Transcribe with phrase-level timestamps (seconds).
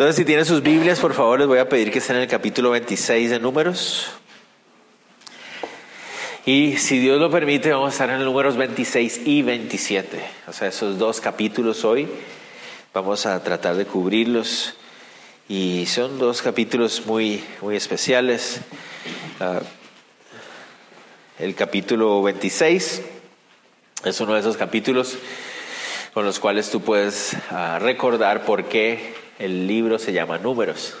[0.00, 2.28] Entonces, si tienen sus Biblias, por favor, les voy a pedir que estén en el
[2.28, 4.06] capítulo 26 de Números.
[6.46, 10.18] Y si Dios lo permite, vamos a estar en el números 26 y 27.
[10.48, 12.08] O sea, esos dos capítulos hoy.
[12.94, 14.72] Vamos a tratar de cubrirlos.
[15.50, 18.62] Y son dos capítulos muy, muy especiales.
[19.38, 19.60] Uh,
[21.38, 23.02] el capítulo 26
[24.06, 25.18] es uno de esos capítulos
[26.14, 30.94] con los cuales tú puedes uh, recordar por qué el libro se llama Números.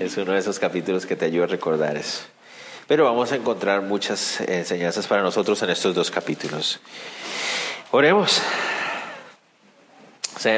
[0.00, 2.24] Es uno de esos capítulos que te ayuda a recordar eso.
[2.88, 6.80] Pero vamos a encontrar muchas enseñanzas para nosotros en estos dos capítulos.
[7.92, 8.42] Oremos.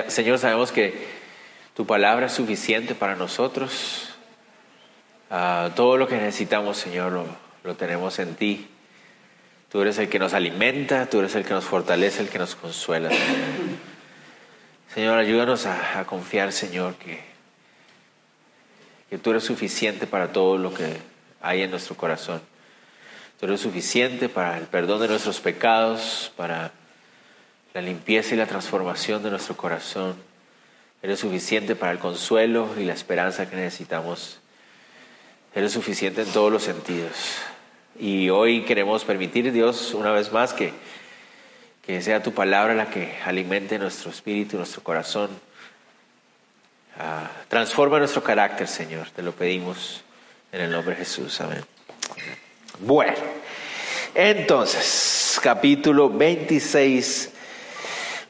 [0.09, 1.07] Señor, sabemos que
[1.75, 4.09] tu palabra es suficiente para nosotros.
[5.31, 7.27] Uh, todo lo que necesitamos, Señor, lo,
[7.63, 8.69] lo, tenemos en ti.
[9.71, 12.57] Tú eres el que nos alimenta, tú eres el que nos fortalece, el que nos
[12.57, 13.11] consuela.
[13.11, 13.68] Señor,
[15.07, 17.21] ayúdanos a, a confiar, Señor, que,
[19.11, 20.97] que tú eres suficiente para todo lo que
[21.41, 22.41] hay en nuestro corazón.
[23.39, 26.73] Tú eres suficiente para el perdón de nuestros pecados, para
[27.75, 30.17] la limpieza y la transformación de nuestro corazón.
[31.03, 34.41] Eres suficiente para el consuelo y la esperanza que necesitamos.
[35.55, 37.37] Eres suficiente en todos los sentidos.
[38.01, 40.73] Y hoy queremos permitir, Dios, una vez más, que,
[41.89, 45.31] que sea tu palabra la que alimente nuestro espíritu, nuestro corazón.
[46.99, 50.05] Uh, transforma nuestro carácter, Señor, te lo pedimos.
[50.53, 51.65] En el nombre de Jesús, amén.
[52.81, 53.15] Bueno,
[54.15, 57.31] entonces, capítulo 26.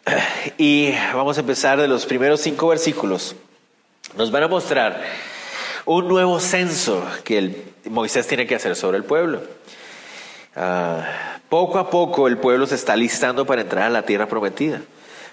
[0.56, 3.34] Y vamos a empezar de los primeros cinco versículos.
[4.16, 5.02] Nos van a mostrar
[5.84, 9.42] un nuevo censo que el, Moisés tiene que hacer sobre el pueblo.
[10.54, 11.02] Uh,
[11.48, 14.80] poco a poco el pueblo se está listando para entrar a la tierra prometida.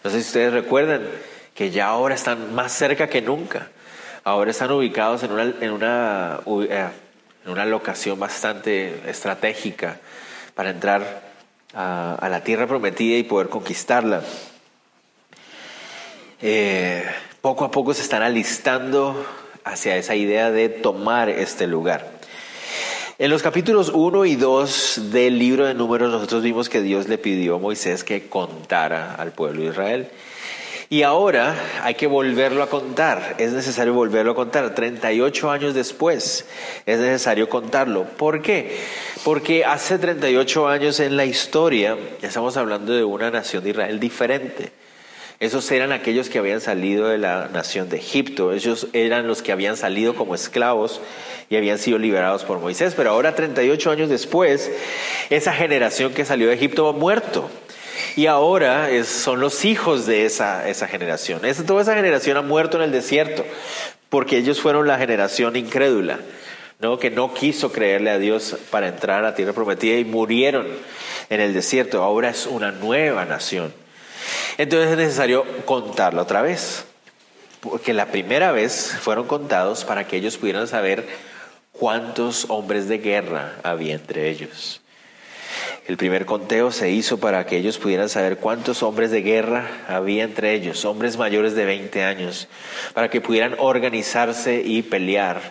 [0.03, 1.01] No sé si ustedes recuerdan
[1.53, 3.69] que ya ahora están más cerca que nunca
[4.25, 6.89] ahora están ubicados en una, en una, eh,
[7.45, 9.99] en una locación bastante estratégica
[10.55, 11.21] para entrar
[11.73, 14.23] a, la tierra prometida y poder conquistarla.
[16.41, 17.05] Eh,
[17.41, 19.25] poco a poco se están alistando
[19.63, 22.14] hacia esa idea de tomar este lugar.
[23.17, 27.17] En los capítulos 1 y 2 del libro de números nosotros vimos que Dios le
[27.17, 30.07] pidió a Moisés que contara al pueblo de Israel.
[30.89, 34.75] Y ahora hay que volverlo a contar, es necesario volverlo a contar.
[34.75, 36.45] 38 años después
[36.85, 38.03] es necesario contarlo.
[38.03, 38.81] ¿Por qué?
[39.23, 44.73] Porque hace 38 años en la historia estamos hablando de una nación de Israel diferente.
[45.39, 49.51] Esos eran aquellos que habían salido de la nación de Egipto, ellos eran los que
[49.51, 51.01] habían salido como esclavos
[51.49, 54.71] y habían sido liberados por Moisés, pero ahora 38 años después,
[55.29, 57.49] esa generación que salió de Egipto ha muerto.
[58.15, 61.41] Y ahora son los hijos de esa, esa generación.
[61.67, 63.45] toda esa generación ha muerto en el desierto
[64.09, 66.19] porque ellos fueron la generación incrédula.
[66.79, 66.99] ¿no?
[66.99, 70.67] que no quiso creerle a Dios para entrar a la tierra prometida y murieron
[71.29, 72.03] en el desierto.
[72.03, 73.73] Ahora es una nueva nación.
[74.57, 76.85] Entonces es necesario contarla otra vez,
[77.59, 81.05] porque la primera vez fueron contados para que ellos pudieran saber
[81.73, 84.81] cuántos hombres de guerra había entre ellos.
[85.87, 90.23] El primer conteo se hizo para que ellos pudieran saber cuántos hombres de guerra había
[90.23, 92.47] entre ellos, hombres mayores de 20 años,
[92.93, 95.41] para que pudieran organizarse y pelear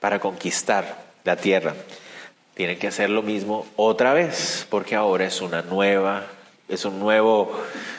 [0.00, 1.74] para conquistar la tierra.
[2.54, 6.26] Tienen que hacer lo mismo otra vez, porque ahora es una nueva,
[6.68, 7.50] es un nuevo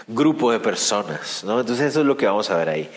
[0.07, 1.59] grupo de personas, ¿no?
[1.59, 2.89] Entonces eso es lo que vamos a ver ahí.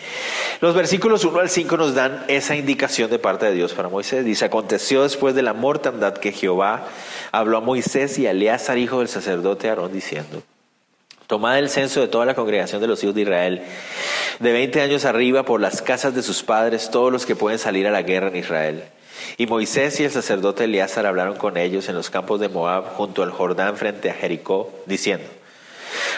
[0.61, 4.25] Los versículos 1 al 5 nos dan esa indicación de parte de Dios para Moisés.
[4.25, 6.87] Dice, aconteció después de la mortandad que Jehová
[7.31, 10.41] habló a Moisés y a Eleazar, hijo del sacerdote Aarón, diciendo,
[11.27, 13.61] tomad el censo de toda la congregación de los hijos de Israel,
[14.39, 17.85] de 20 años arriba, por las casas de sus padres, todos los que pueden salir
[17.87, 18.83] a la guerra en Israel.
[19.37, 23.21] Y Moisés y el sacerdote Eleazar hablaron con ellos en los campos de Moab, junto
[23.21, 25.25] al Jordán, frente a Jericó, diciendo,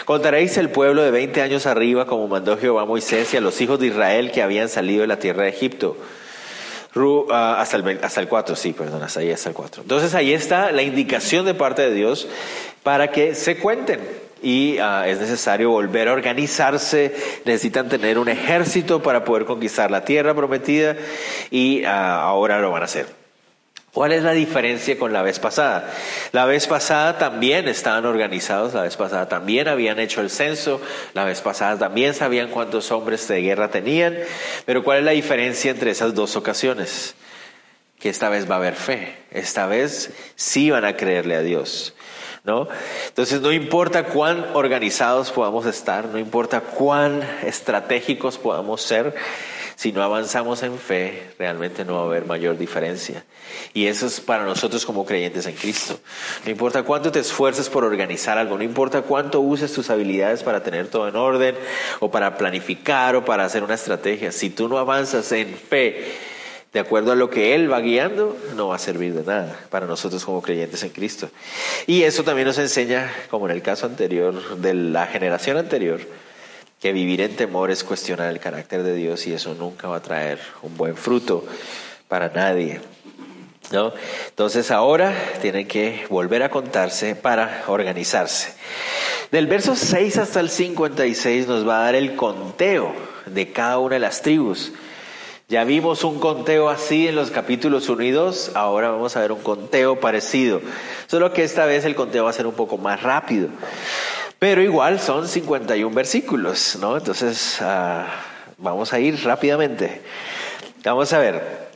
[0.04, 3.78] Contaréis el pueblo de veinte años arriba, como mandó Jehová Moisés y a los hijos
[3.78, 5.96] de Israel que habían salido de la tierra de Egipto.
[7.30, 9.82] Ah, hasta, el, hasta el 4, sí, perdón, hasta ahí, hasta el 4.
[9.82, 12.28] Entonces ahí está la indicación de parte de Dios
[12.82, 14.00] para que se cuenten.
[14.42, 17.14] Y ah, es necesario volver a organizarse,
[17.44, 20.96] necesitan tener un ejército para poder conquistar la tierra prometida
[21.50, 23.21] y ah, ahora lo van a hacer.
[23.92, 25.92] ¿Cuál es la diferencia con la vez pasada?
[26.32, 30.80] La vez pasada también estaban organizados, la vez pasada también habían hecho el censo,
[31.12, 34.16] la vez pasada también sabían cuántos hombres de guerra tenían,
[34.64, 37.14] pero ¿cuál es la diferencia entre esas dos ocasiones?
[37.98, 41.94] Que esta vez va a haber fe, esta vez sí van a creerle a Dios.
[42.44, 42.66] ¿No?
[43.06, 49.14] Entonces no importa cuán organizados podamos estar, no importa cuán estratégicos podamos ser,
[49.82, 53.24] Si no avanzamos en fe, realmente no va a haber mayor diferencia.
[53.74, 55.98] Y eso es para nosotros como creyentes en Cristo.
[56.44, 60.62] No importa cuánto te esfuerces por organizar algo, no importa cuánto uses tus habilidades para
[60.62, 61.56] tener todo en orden
[61.98, 64.30] o para planificar o para hacer una estrategia.
[64.30, 66.14] Si tú no avanzas en fe
[66.72, 69.86] de acuerdo a lo que Él va guiando, no va a servir de nada para
[69.86, 71.28] nosotros como creyentes en Cristo.
[71.88, 76.02] Y eso también nos enseña, como en el caso anterior, de la generación anterior,
[76.82, 80.02] que vivir en temor es cuestionar el carácter de Dios y eso nunca va a
[80.02, 81.44] traer un buen fruto
[82.08, 82.80] para nadie.
[83.70, 83.92] ¿no?
[84.30, 88.52] Entonces ahora tienen que volver a contarse para organizarse.
[89.30, 92.92] Del verso 6 hasta el 56 nos va a dar el conteo
[93.26, 94.72] de cada una de las tribus.
[95.48, 99.30] Ya vimos un conteo así en los capítulos 1 y 2, ahora vamos a ver
[99.30, 100.60] un conteo parecido,
[101.06, 103.50] solo que esta vez el conteo va a ser un poco más rápido.
[104.42, 106.96] Pero igual son 51 versículos, ¿no?
[106.96, 108.06] Entonces, ah,
[108.58, 110.02] vamos a ir rápidamente.
[110.82, 111.68] Vamos a ver.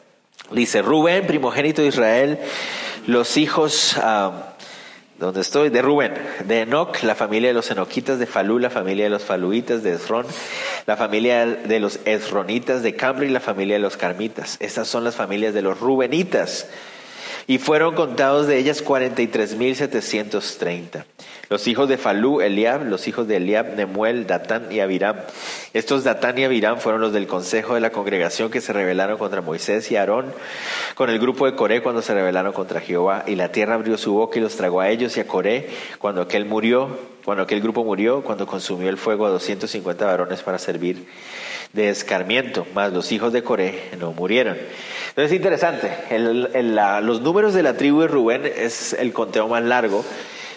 [0.50, 2.40] Dice, Rubén, primogénito de Israel,
[3.06, 4.32] los hijos, uh,
[5.16, 5.68] ¿dónde estoy?
[5.68, 6.14] De Rubén,
[6.44, 9.92] de Enoch, la familia de los Enoquitas, de Falú, la familia de los Faluitas, de
[9.92, 10.26] Esrón,
[10.86, 14.56] la familia de los Esronitas, de Cambri, la familia de los Carmitas.
[14.58, 16.66] Estas son las familias de los Rubenitas.
[17.48, 21.04] Y fueron contados de ellas 43.730.
[21.48, 25.14] Los hijos de Falú, Eliab, los hijos de Eliab, Nemuel, Datán y Abiram.
[25.72, 29.42] Estos Datán y Abiram fueron los del consejo de la congregación que se rebelaron contra
[29.42, 30.32] Moisés y Aarón
[30.96, 33.22] con el grupo de Coré cuando se rebelaron contra Jehová.
[33.28, 35.68] Y la tierra abrió su boca y los tragó a ellos y a Coré
[36.00, 40.58] cuando aquel murió, cuando aquel grupo murió, cuando consumió el fuego a 250 varones para
[40.58, 41.06] servir
[41.72, 44.56] de escarmiento, mas los hijos de Coré no murieron.
[45.08, 45.90] Entonces es interesante,
[47.02, 50.04] los números de la tribu de Rubén es el conteo más largo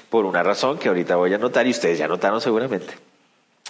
[0.09, 2.94] por una razón que ahorita voy a anotar y ustedes ya notaron seguramente.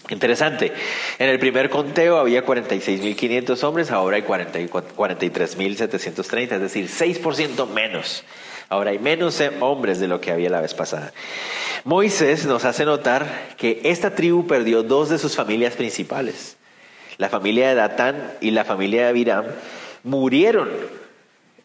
[0.09, 0.71] Interesante.
[1.19, 8.23] En el primer conteo había 46.500 hombres, ahora hay 43.730, es decir, 6% menos.
[8.69, 11.11] Ahora hay menos hombres de lo que había la vez pasada.
[11.83, 16.55] Moisés nos hace notar que esta tribu perdió dos de sus familias principales.
[17.19, 19.45] La familia de Datán y la familia de Abiram
[20.03, 20.69] murieron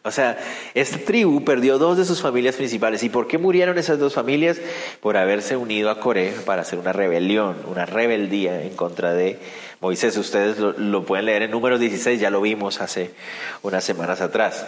[0.05, 0.37] o sea,
[0.75, 3.01] esta tribu perdió dos de sus familias principales.
[3.01, 4.61] ¿Y por qué murieron esas dos familias?
[4.99, 9.39] Por haberse unido a Coré para hacer una rebelión, una rebeldía en contra de
[9.81, 10.15] Moisés.
[10.15, 13.15] Ustedes lo, pueden leer en números 16, ya lo vimos hace
[13.63, 14.67] unas semanas atrás.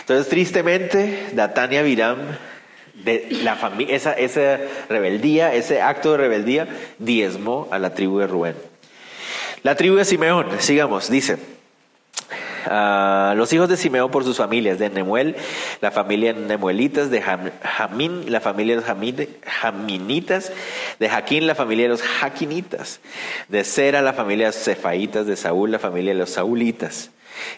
[0.00, 2.16] Entonces, tristemente, Datán y Abiram,
[2.94, 3.58] de la
[3.90, 4.58] esa, esa
[4.88, 6.66] rebeldía, ese acto de rebeldía,
[6.98, 8.54] diezmó a la tribu de Rubén.
[9.62, 11.38] La tribu de Simeón, sigamos, dice.
[12.66, 15.36] Ah, los hijos de Simeón por sus familias, de Nemuel,
[15.80, 20.52] la familia Nemuelitas, de Jamín, la familia de los Jaminitas,
[20.98, 23.00] de Jaquín, la familia de los Jaquinitas,
[23.48, 27.10] de Sera, la familia de los Cefaitas, de Saúl, la familia de los Saulitas.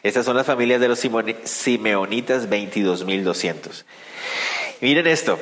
[0.02, 3.84] Estas son las familias de los Simeonitas, 22.200.
[4.80, 5.38] Miren esto.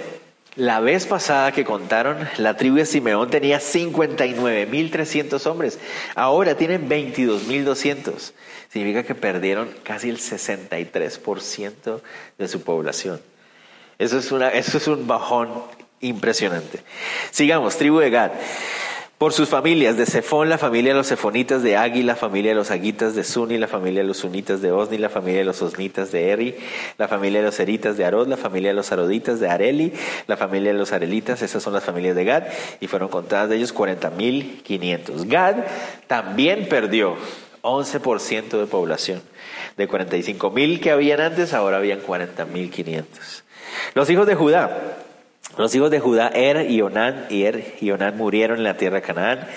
[0.58, 5.78] La vez pasada que contaron, la tribu de Simeón tenía 59.300 hombres.
[6.14, 8.32] Ahora tienen 22.200
[8.68, 12.00] significa que perdieron casi el 63%
[12.36, 13.20] de su población.
[13.98, 15.48] Eso es, un bajón
[16.00, 16.80] impresionante.
[17.30, 18.32] Sigamos, tribu de Gad.
[19.18, 22.54] Por sus familias, de Cefón, la familia de los Cefonitas, de Agui, la familia de
[22.54, 25.60] los Aguitas, de Suni, la familia de los Sunitas, de Osni, la familia de los
[25.60, 26.54] Osnitas, de Eri,
[26.98, 29.92] la familia de los Eritas, de Arod, la familia de los Aroditas, de Areli,
[30.28, 32.44] la familia de los Arelitas, esas son las familias de Gad,
[32.78, 35.26] y fueron contadas de ellos 40.500.
[35.26, 35.56] Gad
[36.06, 37.16] también perdió
[37.62, 39.20] 11% de población.
[39.76, 43.44] De 45 mil que habían antes, ahora habían 40 mil 500.
[43.94, 45.07] Los hijos de Judá.
[45.56, 48.96] Los hijos de Judá, Er y Onán, y Er y Onán murieron en la tierra
[48.96, 49.48] de Canaán,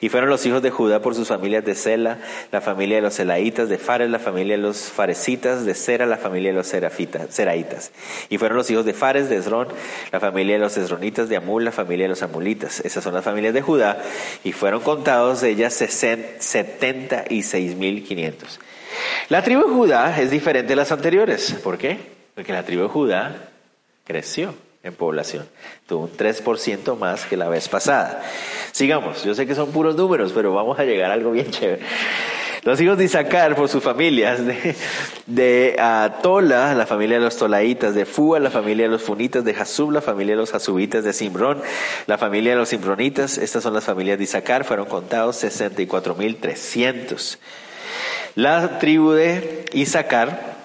[0.00, 2.18] y fueron los hijos de Judá por sus familias de Sela,
[2.52, 6.16] la familia de los Selaitas, de Fares, la familia de los Faresitas, de Sera, la
[6.16, 7.90] familia de los Seraitas.
[8.28, 9.66] Y fueron los hijos de Fares, de Esrón,
[10.12, 12.78] la familia de los Esronitas, de Amul, la familia de los Amulitas.
[12.80, 14.00] Esas son las familias de Judá,
[14.44, 18.60] y fueron contados de ellas setenta y seis mil quinientos.
[19.28, 21.56] La tribu de Judá es diferente de las anteriores.
[21.64, 21.98] ¿Por qué?
[22.36, 23.48] Porque la tribu de Judá
[24.04, 24.54] creció
[24.88, 25.48] en población.
[25.86, 28.22] Tuvo un 3% más que la vez pasada.
[28.72, 31.82] Sigamos, yo sé que son puros números, pero vamos a llegar a algo bien chévere.
[32.64, 34.74] Los hijos de Isaacar por sus familias, de,
[35.26, 35.76] de
[36.22, 39.92] Tola, la familia de los Tolaitas, de Fua, la familia de los Funitas, de Jasub,
[39.92, 41.62] la familia de los Jasubitas, de Simbrón,
[42.06, 47.38] la familia de los Simbronitas, estas son las familias de Isaacar, fueron contados 64.300.
[48.34, 50.56] La tribu de Isaacar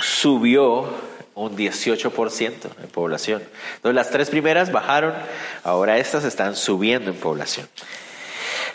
[0.00, 0.88] subió
[1.34, 3.42] un 18% en población.
[3.76, 5.14] Entonces las tres primeras bajaron,
[5.62, 7.68] ahora estas están subiendo en población.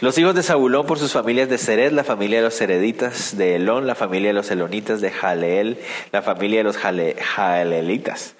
[0.01, 3.57] Los hijos de Zabulón por sus familias de Sered, la familia de los Sereditas, de
[3.57, 5.77] Elón, la familia de los Elonitas, de Jaleel,
[6.13, 8.35] la familia de los Jalelitas.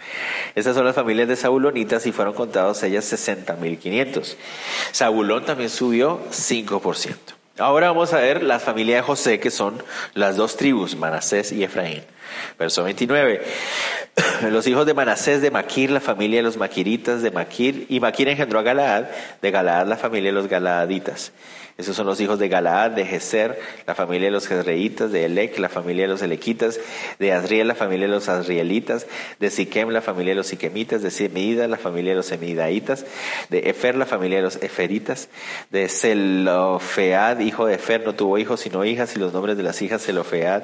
[0.56, 4.38] Estas son las familias de Zabulonitas y fueron contados ellas 60.500.
[4.94, 7.39] Zabulón también subió 5%.
[7.60, 11.64] Ahora vamos a ver la familia de José, que son las dos tribus, Manasés y
[11.64, 12.04] Efraín.
[12.58, 13.42] Verso 29.
[14.52, 18.30] Los hijos de Manasés de Maquir, la familia de los Maquiritas de Maquir, y Maquir
[18.30, 19.06] engendró a Galaad,
[19.42, 21.32] de Galaad la familia de los Galaaditas.
[21.78, 25.58] Esos son los hijos de Galaad, de Geser, la familia de los Jezreitas, de Elec,
[25.60, 26.78] la familia de los Elequitas,
[27.20, 29.08] de Azriel, la familia de los Azrielitas,
[29.40, 33.06] de Siquem, la familia de los Siquemitas, de Semida, la familia de los Semidaitas,
[33.50, 35.30] de Efer, la familia de los Eferitas,
[35.70, 39.82] de Selofead, hijo de Efer, no tuvo hijos sino hijas, y los nombres de las
[39.82, 40.64] hijas Selofead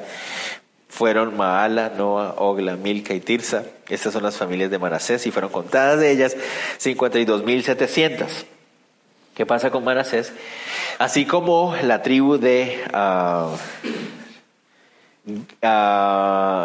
[0.95, 3.65] fueron Maala, Noa, Ogla, Milca y Tirsa.
[3.89, 6.37] Estas son las familias de Manasés y fueron contadas de ellas
[6.81, 8.25] 52.700.
[9.35, 10.31] ¿Qué pasa con Manasés?
[10.97, 13.57] Así como la tribu de uh,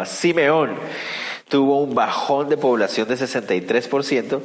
[0.05, 0.77] Simeón
[1.49, 4.39] tuvo un bajón de población de 63%,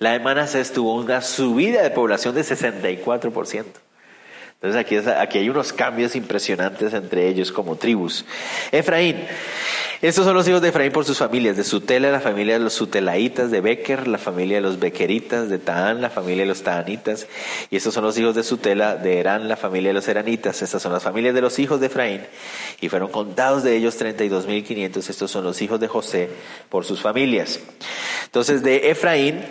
[0.00, 3.66] la de Manasés tuvo una subida de población de 64%.
[4.60, 8.24] Entonces aquí, aquí hay unos cambios impresionantes entre ellos como tribus.
[8.72, 9.24] Efraín.
[10.02, 11.56] Estos son los hijos de Efraín por sus familias.
[11.56, 15.58] De Sutela, la familia de los Sutelaitas, de Becker, la familia de los Bequeritas, de
[15.58, 17.28] Taán, la familia de los Taanitas.
[17.70, 20.60] Y estos son los hijos de Sutela, de Herán, la familia de los Eranitas.
[20.60, 22.22] Estas son las familias de los hijos de Efraín.
[22.80, 25.08] Y fueron contados de ellos 32.500.
[25.08, 26.30] Estos son los hijos de José
[26.68, 27.60] por sus familias.
[28.24, 29.44] Entonces de Efraín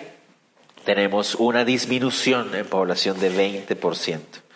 [0.84, 4.47] tenemos una disminución en población de 20%.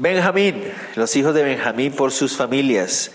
[0.00, 0.62] Benjamín,
[0.94, 3.10] los hijos de Benjamín por sus familias,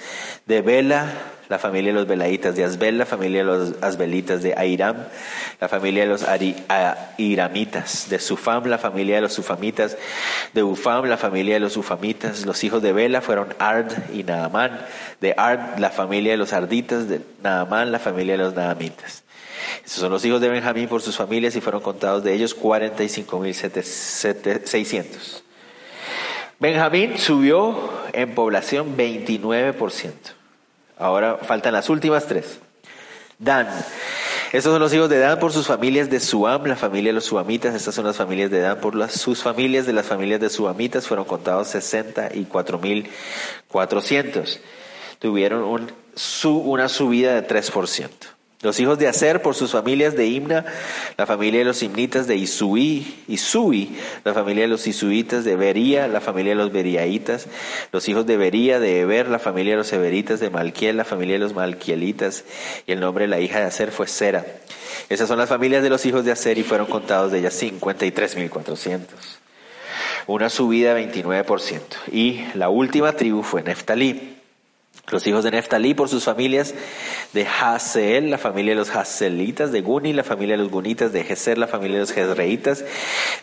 [0.46, 1.14] de Bela,
[1.48, 4.98] la familia de los Belaitas, de Asbel, la familia de los Asbelitas, de Airam,
[5.62, 9.96] la familia de los Airamitas, de Sufam, la familia de los Sufamitas,
[10.54, 14.86] de Ufam, la familia de los Ufamitas, los hijos de Bela fueron Ard y Naamán,
[15.22, 19.24] de Ard, la familia de los Arditas, de Naamán, la familia de los Naamitas.
[19.86, 25.44] Esos son los hijos de Benjamín por sus familias y fueron contados de ellos 45.600.
[26.60, 30.12] Benjamín subió en población 29%.
[30.98, 32.60] Ahora faltan las últimas tres.
[33.40, 33.68] Dan.
[34.54, 37.26] Estos son los hijos de Dan por sus familias de Suam, la familia de los
[37.26, 37.74] Suamitas.
[37.74, 41.08] Estas son las familias de Dan por las, sus familias de las familias de Suamitas.
[41.08, 44.60] Fueron contados 64.400.
[45.18, 48.10] Tuvieron un, su, una subida de 3%.
[48.64, 50.66] Los hijos de Aser por sus familias de Imna,
[51.18, 53.90] la familia de los Imnitas de Isui, Isui,
[54.24, 57.48] la familia de los Isuitas de Bería, la familia de los Beriaitas,
[57.92, 61.36] los hijos de Bería, de Eber, la familia de los Eberitas de Malquiel, la familia
[61.36, 62.46] de los Malquielitas,
[62.88, 64.46] y el nombre de la hija de Aser fue Sera.
[65.10, 69.02] Esas son las familias de los hijos de Aser y fueron contados de ellas 53.400.
[70.26, 71.82] Una subida de 29%.
[72.14, 74.38] Y la última tribu fue Neftalí.
[75.12, 76.74] Los hijos de Neftalí por sus familias
[77.34, 81.26] de Haseel, la familia de los Haselitas, de Guni, la familia de los Gunitas, de
[81.26, 82.86] Geser, la familia de los Jezreitas,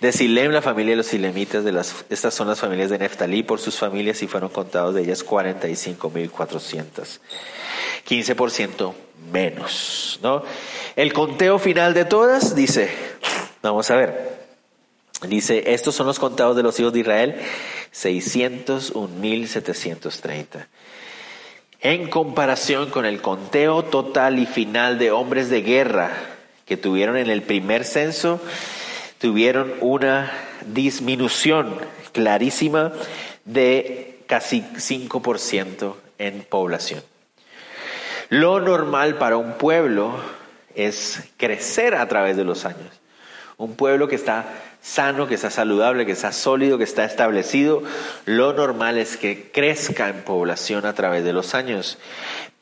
[0.00, 3.42] de Silem, la familia de los Silemitas, de las, estas son las familias de Neftalí
[3.42, 7.18] por sus familias y fueron contados de ellas 45.400.
[8.08, 8.94] 15%
[9.30, 10.42] menos, ¿no?
[10.96, 12.88] El conteo final de todas dice,
[13.60, 14.46] vamos a ver,
[15.28, 17.36] dice, estos son los contados de los hijos de Israel,
[17.92, 20.66] 601.730
[21.80, 26.10] en comparación con el conteo total y final de hombres de guerra
[26.66, 28.40] que tuvieron en el primer censo,
[29.18, 30.30] tuvieron una
[30.66, 31.76] disminución
[32.12, 32.92] clarísima
[33.44, 37.02] de casi 5% en población.
[38.28, 40.14] Lo normal para un pueblo
[40.74, 43.00] es crecer a través de los años.
[43.56, 44.44] Un pueblo que está
[44.82, 47.82] sano, que está saludable, que está sólido, que está establecido,
[48.24, 51.98] lo normal es que crezca en población a través de los años.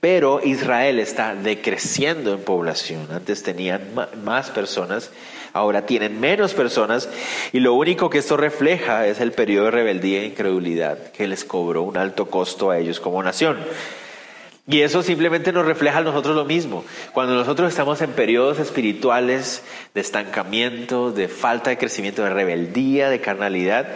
[0.01, 3.09] Pero Israel está decreciendo en población.
[3.11, 3.83] Antes tenían
[4.23, 5.11] más personas,
[5.53, 7.09] ahora tienen menos personas
[7.53, 11.45] y lo único que esto refleja es el periodo de rebeldía e incredulidad que les
[11.45, 13.59] cobró un alto costo a ellos como nación.
[14.71, 16.85] Y eso simplemente nos refleja a nosotros lo mismo.
[17.13, 19.63] Cuando nosotros estamos en periodos espirituales
[19.95, 23.89] de estancamiento, de falta de crecimiento, de rebeldía, de carnalidad,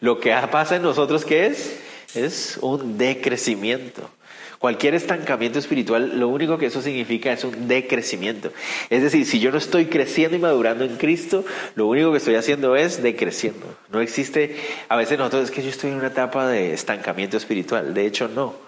[0.00, 1.80] lo que pasa en nosotros ¿qué es?
[2.14, 4.10] Es un decrecimiento.
[4.58, 8.52] Cualquier estancamiento espiritual, lo único que eso significa es un decrecimiento.
[8.90, 11.42] Es decir, si yo no estoy creciendo y madurando en Cristo,
[11.74, 13.66] lo único que estoy haciendo es decreciendo.
[13.90, 14.56] No existe,
[14.90, 17.94] a veces nosotros es que yo estoy en una etapa de estancamiento espiritual.
[17.94, 18.67] De hecho, no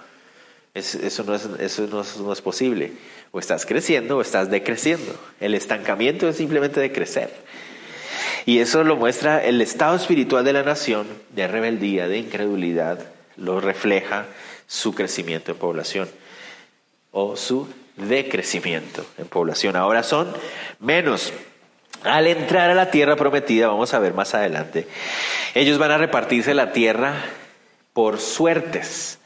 [0.75, 1.87] eso, no es, eso
[2.21, 2.93] no, es, posible.
[3.33, 5.15] O estás creciendo o estás decreciendo.
[5.41, 7.31] El estancamiento es simplemente decrecer.
[8.47, 12.99] Y eso lo muestra el estado espiritual de la nación, de rebeldía, de incredulidad,
[13.37, 14.27] lo refleja
[14.67, 16.09] su crecimiento en población
[17.11, 19.77] o su decrecimiento en población.
[19.77, 20.33] Ahora son
[20.79, 21.33] menos.
[22.03, 24.89] Al entrar a la tierra prometida, vamos a ver más adelante,
[25.55, 27.15] ellos van a repartirse la tierra
[27.93, 29.20] por suertes.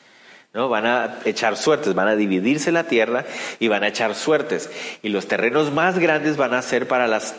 [0.54, 3.24] Van a echar suertes, van a dividirse la tierra
[3.58, 4.70] y van a echar suertes.
[5.02, 7.34] Y los terrenos más grandes van a ser para las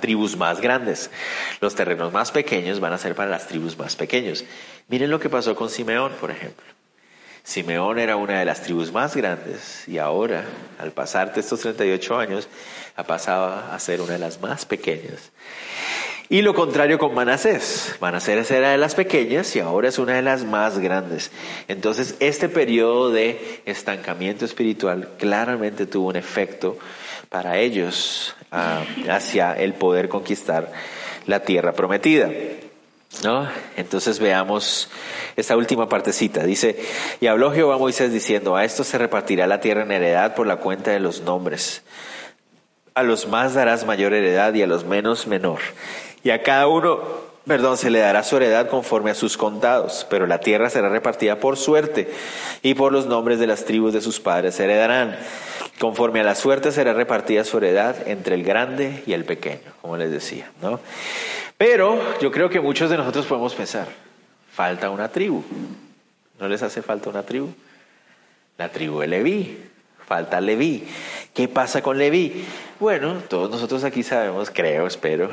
[0.00, 1.10] tribus más grandes.
[1.60, 4.46] Los terrenos más pequeños van a ser para las tribus más pequeños.
[4.88, 6.64] Miren lo que pasó con Simeón, por ejemplo.
[7.44, 10.44] Simeón era una de las tribus más grandes y ahora,
[10.78, 12.48] al pasar estos 38 años,
[12.96, 15.32] ha pasado a ser una de las más pequeñas.
[16.30, 17.96] Y lo contrario con Manasés.
[18.00, 21.30] Manasés era de las pequeñas y ahora es una de las más grandes.
[21.68, 26.76] Entonces, este periodo de estancamiento espiritual claramente tuvo un efecto
[27.30, 30.70] para ellos ah, hacia el poder conquistar
[31.26, 32.30] la tierra prometida.
[33.24, 33.48] ¿No?
[33.76, 34.90] Entonces veamos
[35.34, 36.44] esta última partecita.
[36.44, 36.78] Dice,
[37.20, 40.46] y habló Jehová a Moisés diciendo, a esto se repartirá la tierra en heredad por
[40.46, 41.82] la cuenta de los nombres.
[42.94, 45.60] A los más darás mayor heredad y a los menos menor.
[46.22, 47.00] Y a cada uno,
[47.46, 51.36] perdón, se le dará su heredad conforme a sus contados, pero la tierra será repartida
[51.36, 52.12] por suerte
[52.62, 55.16] y por los nombres de las tribus de sus padres se heredarán.
[55.78, 59.96] Conforme a la suerte será repartida su heredad entre el grande y el pequeño, como
[59.96, 60.80] les decía, ¿no?
[61.56, 63.88] Pero yo creo que muchos de nosotros podemos pensar,
[64.52, 65.42] falta una tribu.
[66.38, 67.48] ¿No les hace falta una tribu?
[68.56, 69.58] La tribu de Leví.
[70.06, 70.88] Falta Leví.
[71.34, 72.44] ¿Qué pasa con Leví?
[72.80, 75.28] Bueno, todos nosotros aquí sabemos, creo, espero,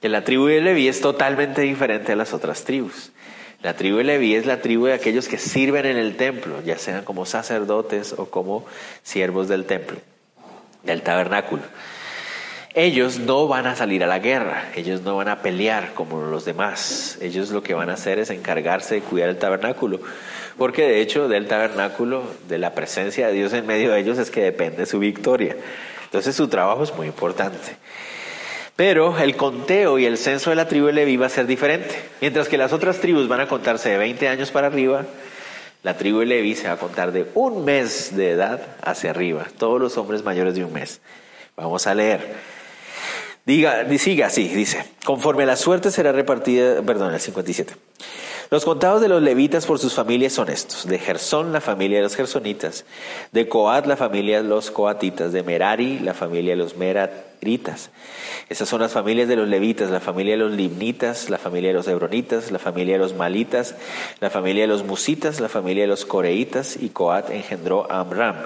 [0.00, 3.12] que la tribu de Leví es totalmente diferente a las otras tribus.
[3.62, 6.78] La tribu de Leví es la tribu de aquellos que sirven en el templo, ya
[6.78, 8.64] sean como sacerdotes o como
[9.02, 9.98] siervos del templo,
[10.82, 11.62] del tabernáculo.
[12.72, 16.44] Ellos no van a salir a la guerra, ellos no van a pelear como los
[16.44, 20.00] demás, ellos lo que van a hacer es encargarse de cuidar el tabernáculo,
[20.56, 24.30] porque de hecho del tabernáculo, de la presencia de Dios en medio de ellos es
[24.30, 25.56] que depende su victoria.
[26.04, 27.76] Entonces su trabajo es muy importante.
[28.80, 31.94] Pero el conteo y el censo de la tribu de Leví va a ser diferente.
[32.22, 35.04] Mientras que las otras tribus van a contarse de 20 años para arriba,
[35.82, 39.44] la tribu de Leví se va a contar de un mes de edad hacia arriba.
[39.58, 41.02] Todos los hombres mayores de un mes.
[41.56, 42.26] Vamos a leer.
[43.44, 44.82] Diga, siga así, dice.
[45.04, 47.74] Conforme la suerte será repartida, perdón, el 57.
[48.50, 50.86] Los contados de los levitas por sus familias son estos.
[50.86, 52.84] De Gersón, la familia de los gersonitas.
[53.30, 55.32] De Coat, la familia de los coatitas.
[55.32, 57.30] De Merari, la familia de los meraritas
[58.50, 61.74] esas son las familias de los levitas, la familia de los limnitas, la familia de
[61.74, 63.76] los hebronitas, la familia de los malitas,
[64.20, 68.36] la familia de los musitas, la familia de los coreitas, y Coat engendró a Amram.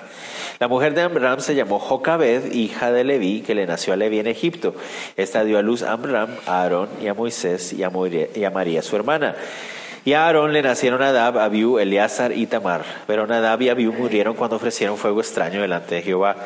[0.61, 4.21] La mujer de Amram se llamó Jocabed, hija de Leví, que le nació a Leví
[4.21, 4.77] en Egipto.
[5.17, 7.91] Esta dio a luz a Amram, a Aarón y a Moisés y a,
[8.51, 9.35] María, su hermana.
[10.05, 12.85] Y a Aarón le nacieron Nadab, Abiú, Eleazar y Tamar.
[13.07, 16.37] Pero Nadab y Abiú murieron cuando ofrecieron fuego extraño delante de Jehová.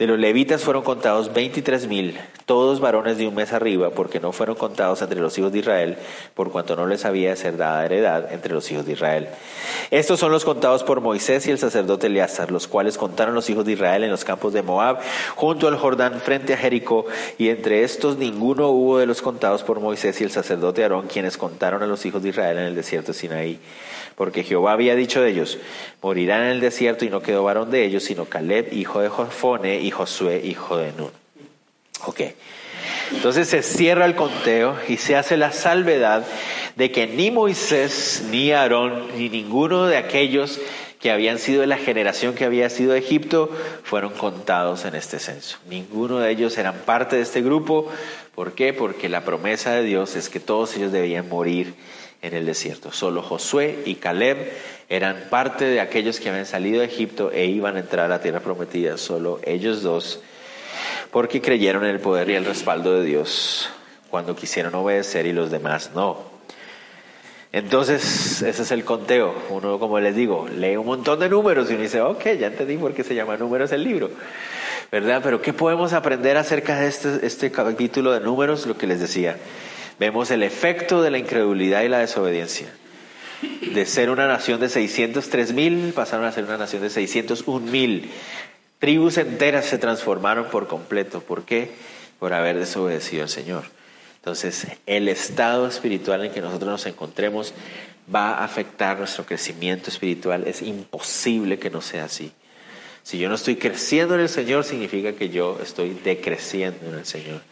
[0.00, 4.32] De los levitas fueron contados veintitrés mil, todos varones de un mes arriba, porque no
[4.32, 5.98] fueron contados entre los hijos de Israel,
[6.32, 9.28] por cuanto no les había de ser dada heredad entre los hijos de Israel.
[9.90, 13.66] Estos son los contados por Moisés y el sacerdote Eleazar, los cuales contaron los hijos
[13.66, 15.00] de Israel en los campos de Moab,
[15.36, 17.04] junto al Jordán, frente a Jericó,
[17.36, 21.36] y entre estos ninguno hubo de los contados por Moisés y el sacerdote Aarón, quienes
[21.36, 23.60] contaron a los hijos de Israel en el desierto de Sinaí
[24.20, 25.56] porque Jehová había dicho de ellos,
[26.02, 29.80] morirán en el desierto y no quedó varón de ellos, sino Caleb, hijo de Jofone,
[29.90, 31.10] Josué, hijo de Nun.
[32.06, 32.20] Ok.
[33.12, 36.24] Entonces se cierra el conteo y se hace la salvedad
[36.76, 40.60] de que ni Moisés, ni Aarón, ni ninguno de aquellos
[41.00, 43.50] que habían sido de la generación que había sido de Egipto
[43.82, 45.58] fueron contados en este censo.
[45.68, 47.90] Ninguno de ellos eran parte de este grupo.
[48.34, 48.72] ¿Por qué?
[48.72, 51.74] Porque la promesa de Dios es que todos ellos debían morir
[52.22, 52.92] en el desierto.
[52.92, 54.52] Solo Josué y Caleb
[54.88, 58.20] eran parte de aquellos que habían salido de Egipto e iban a entrar a la
[58.20, 58.98] tierra prometida.
[58.98, 60.20] Solo ellos dos,
[61.10, 63.70] porque creyeron en el poder y el respaldo de Dios
[64.10, 66.28] cuando quisieron obedecer y los demás no.
[67.52, 69.34] Entonces, ese es el conteo.
[69.48, 72.76] Uno, como les digo, lee un montón de números y uno dice, ok, ya entendí
[72.76, 74.10] por qué se llama números el libro.
[74.92, 75.20] ¿Verdad?
[75.22, 78.66] Pero ¿qué podemos aprender acerca de este, este capítulo de números?
[78.66, 79.36] Lo que les decía.
[80.00, 82.72] Vemos el efecto de la incredulidad y la desobediencia.
[83.74, 88.10] De ser una nación de 603 mil, pasaron a ser una nación de 601 mil.
[88.78, 91.20] Tribus enteras se transformaron por completo.
[91.20, 91.72] ¿Por qué?
[92.18, 93.64] Por haber desobedecido al Señor.
[94.16, 97.52] Entonces, el estado espiritual en que nosotros nos encontremos
[98.12, 100.44] va a afectar nuestro crecimiento espiritual.
[100.46, 102.32] Es imposible que no sea así.
[103.02, 107.04] Si yo no estoy creciendo en el Señor, significa que yo estoy decreciendo en el
[107.04, 107.42] Señor.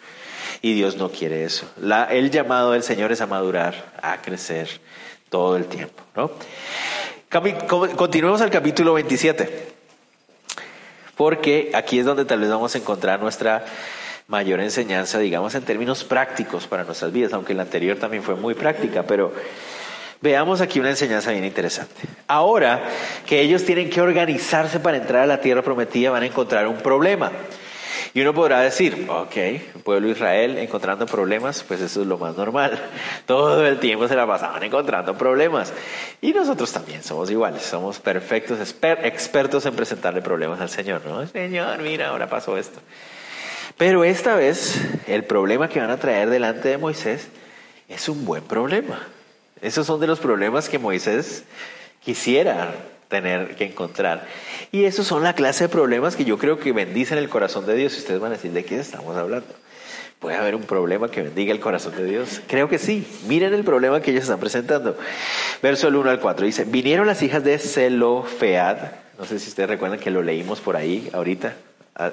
[0.61, 1.71] Y Dios no quiere eso.
[1.81, 4.69] La, el llamado del Señor es a madurar, a crecer
[5.29, 6.03] todo el tiempo.
[6.17, 6.31] ¿no?
[7.97, 9.69] Continuemos al capítulo 27.
[11.17, 13.65] Porque aquí es donde tal vez vamos a encontrar nuestra
[14.29, 18.55] mayor enseñanza, digamos, en términos prácticos para nuestras vidas, aunque la anterior también fue muy
[18.55, 19.33] práctica, pero
[20.21, 22.03] veamos aquí una enseñanza bien interesante.
[22.27, 22.83] Ahora
[23.27, 26.77] que ellos tienen que organizarse para entrar a la tierra prometida, van a encontrar un
[26.77, 27.33] problema.
[28.15, 32.79] Y uno podrá decir, ok, pueblo Israel encontrando problemas, pues eso es lo más normal.
[33.27, 35.73] Todo el tiempo se la pasaban encontrando problemas.
[36.21, 41.27] Y nosotros también somos iguales, somos perfectos, expertos en presentarle problemas al Señor, ¿no?
[41.27, 42.81] Señor, mira, ahora pasó esto.
[43.77, 47.29] Pero esta vez el problema que van a traer delante de Moisés
[47.89, 49.07] es un buen problema.
[49.61, 51.45] Esos son de los problemas que Moisés
[52.03, 52.75] quisiera
[53.09, 54.27] tener que encontrar.
[54.71, 57.75] Y esos son la clase de problemas que yo creo que bendicen el corazón de
[57.75, 57.95] Dios.
[57.97, 59.49] Y ustedes van a decir, ¿de qué estamos hablando?
[60.19, 62.43] ¿Puede haber un problema que bendiga el corazón de Dios?
[62.49, 63.07] Creo que sí.
[63.29, 64.97] Miren el problema que ellos están presentando.
[65.63, 68.79] Verso del 1 al 4 dice, vinieron las hijas de Zelofead.
[69.19, 71.55] No sé si ustedes recuerdan que lo leímos por ahí ahorita.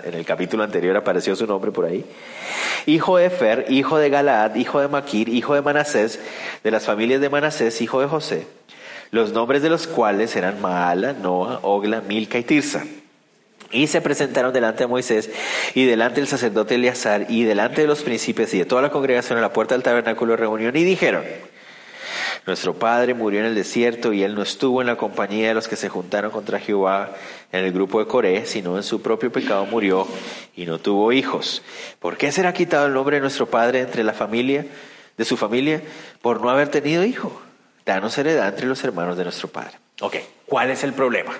[0.04, 2.06] En el capítulo anterior apareció su nombre por ahí.
[2.88, 6.20] Hijo de Fer, hijo de Galaad, hijo de Maquir, hijo de Manasés,
[6.64, 8.48] de las familias de Manasés, hijo de José
[9.12, 12.84] los nombres de los cuales eran Maala, Noa, Ogla, Milca y Tirsa.
[13.72, 15.30] Y se presentaron delante de Moisés
[15.74, 19.38] y delante del sacerdote Eleazar y delante de los príncipes y de toda la congregación
[19.38, 21.24] a la puerta del tabernáculo de reunión y dijeron,
[22.46, 25.68] nuestro padre murió en el desierto y él no estuvo en la compañía de los
[25.68, 27.16] que se juntaron contra Jehová
[27.52, 30.08] en el grupo de Coré, sino en su propio pecado murió
[30.56, 31.64] y no tuvo hijos.
[32.00, 34.68] ¿Por qué será quitado el nombre de nuestro padre entre la familia,
[35.18, 35.82] de su familia,
[36.22, 37.42] por no haber tenido hijo?
[37.86, 39.78] Danos heredad entre los hermanos de nuestro Padre.
[40.02, 41.34] Ok, ¿cuál es el problema?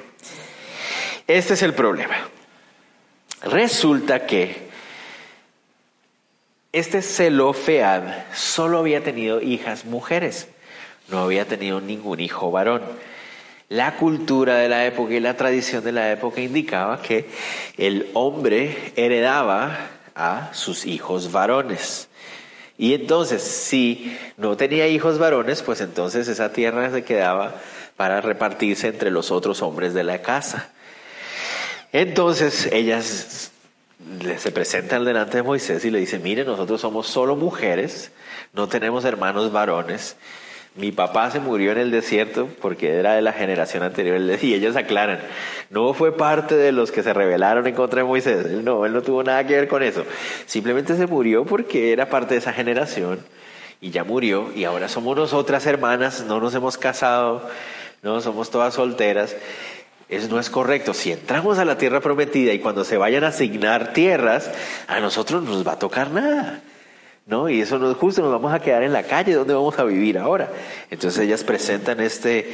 [1.28, 2.16] Este es el problema.
[3.44, 4.70] Resulta que
[6.72, 10.48] este Zelofead solo había tenido hijas mujeres,
[11.08, 12.82] no había tenido ningún hijo varón.
[13.70, 17.28] La cultura de la época y la tradición de la época indicaba que
[17.78, 19.78] el hombre heredaba
[20.16, 22.08] a sus hijos varones.
[22.78, 27.56] Y entonces, si no tenía hijos varones, pues entonces esa tierra se quedaba
[27.96, 30.70] para repartirse entre los otros hombres de la casa.
[31.94, 33.52] Entonces ellas
[34.38, 38.12] se presentan delante de Moisés y le dicen, mire, nosotros somos solo mujeres,
[38.54, 40.18] no tenemos hermanos varones,
[40.76, 44.76] mi papá se murió en el desierto porque era de la generación anterior y ellos
[44.76, 45.20] aclaran,
[45.70, 49.02] no fue parte de los que se rebelaron en contra de Moisés, no, él no
[49.02, 50.06] tuvo nada que ver con eso,
[50.46, 53.20] simplemente se murió porque era parte de esa generación
[53.82, 57.48] y ya murió y ahora somos nosotras hermanas, no nos hemos casado,
[58.02, 59.36] no somos todas solteras.
[60.08, 60.94] Eso no es correcto.
[60.94, 64.52] Si entramos a la tierra prometida y cuando se vayan a asignar tierras,
[64.88, 66.62] a nosotros no nos va a tocar nada.
[67.26, 67.50] ¿No?
[67.50, 69.84] Y eso no es justo, nos vamos a quedar en la calle, ¿dónde vamos a
[69.84, 70.50] vivir ahora?
[70.92, 72.54] Entonces ellas presentan este,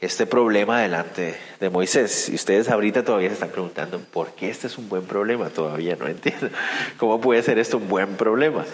[0.00, 2.28] este problema delante de Moisés.
[2.28, 5.48] Y ustedes ahorita todavía se están preguntando, ¿por qué este es un buen problema?
[5.48, 6.48] Todavía no entiendo.
[6.98, 8.64] ¿Cómo puede ser esto un buen problema?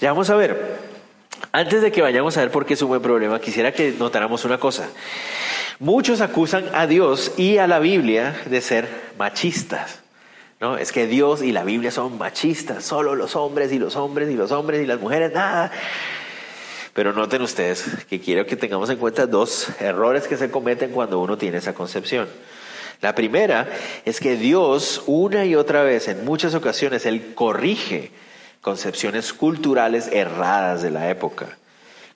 [0.00, 0.98] Ya vamos a ver.
[1.52, 4.44] Antes de que vayamos a ver por qué es un buen problema, quisiera que notáramos
[4.44, 4.88] una cosa.
[5.78, 10.00] Muchos acusan a Dios y a la Biblia de ser machistas.
[10.60, 10.76] ¿No?
[10.76, 14.34] Es que Dios y la Biblia son machistas, solo los hombres y los hombres y
[14.34, 15.70] los hombres y las mujeres, nada.
[16.94, 21.20] Pero noten ustedes que quiero que tengamos en cuenta dos errores que se cometen cuando
[21.20, 22.28] uno tiene esa concepción.
[23.00, 23.68] La primera
[24.04, 28.10] es que Dios una y otra vez, en muchas ocasiones, Él corrige
[28.60, 31.56] concepciones culturales erradas de la época.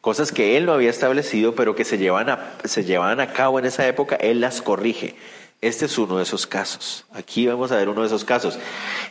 [0.00, 3.66] Cosas que Él no había establecido, pero que se a, se llevan a cabo en
[3.66, 5.14] esa época, Él las corrige.
[5.62, 7.04] Este es uno de esos casos.
[7.14, 8.58] Aquí vamos a ver uno de esos casos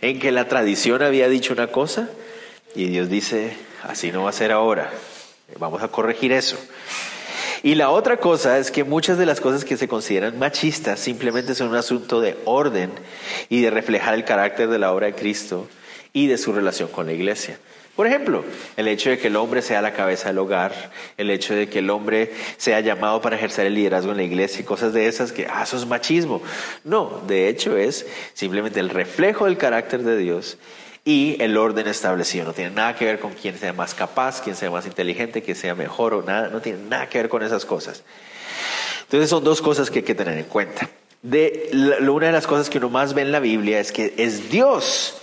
[0.01, 2.09] en que la tradición había dicho una cosa
[2.75, 4.91] y Dios dice, así no va a ser ahora.
[5.57, 6.57] Vamos a corregir eso.
[7.63, 11.55] Y la otra cosa es que muchas de las cosas que se consideran machistas simplemente
[11.55, 12.91] son un asunto de orden
[13.47, 15.69] y de reflejar el carácter de la obra de Cristo
[16.11, 17.59] y de su relación con la iglesia.
[17.95, 18.45] Por ejemplo,
[18.77, 21.79] el hecho de que el hombre sea la cabeza del hogar, el hecho de que
[21.79, 25.31] el hombre sea llamado para ejercer el liderazgo en la iglesia y cosas de esas
[25.31, 26.41] que, ah, eso es machismo.
[26.83, 30.57] No, de hecho es simplemente el reflejo del carácter de Dios
[31.03, 32.45] y el orden establecido.
[32.45, 35.57] No tiene nada que ver con quién sea más capaz, quién sea más inteligente, quién
[35.57, 36.49] sea mejor o nada.
[36.49, 38.03] No tiene nada que ver con esas cosas.
[39.03, 40.89] Entonces son dos cosas que hay que tener en cuenta.
[41.21, 41.69] De,
[42.01, 45.17] una de las cosas que uno más ve en la Biblia es que es Dios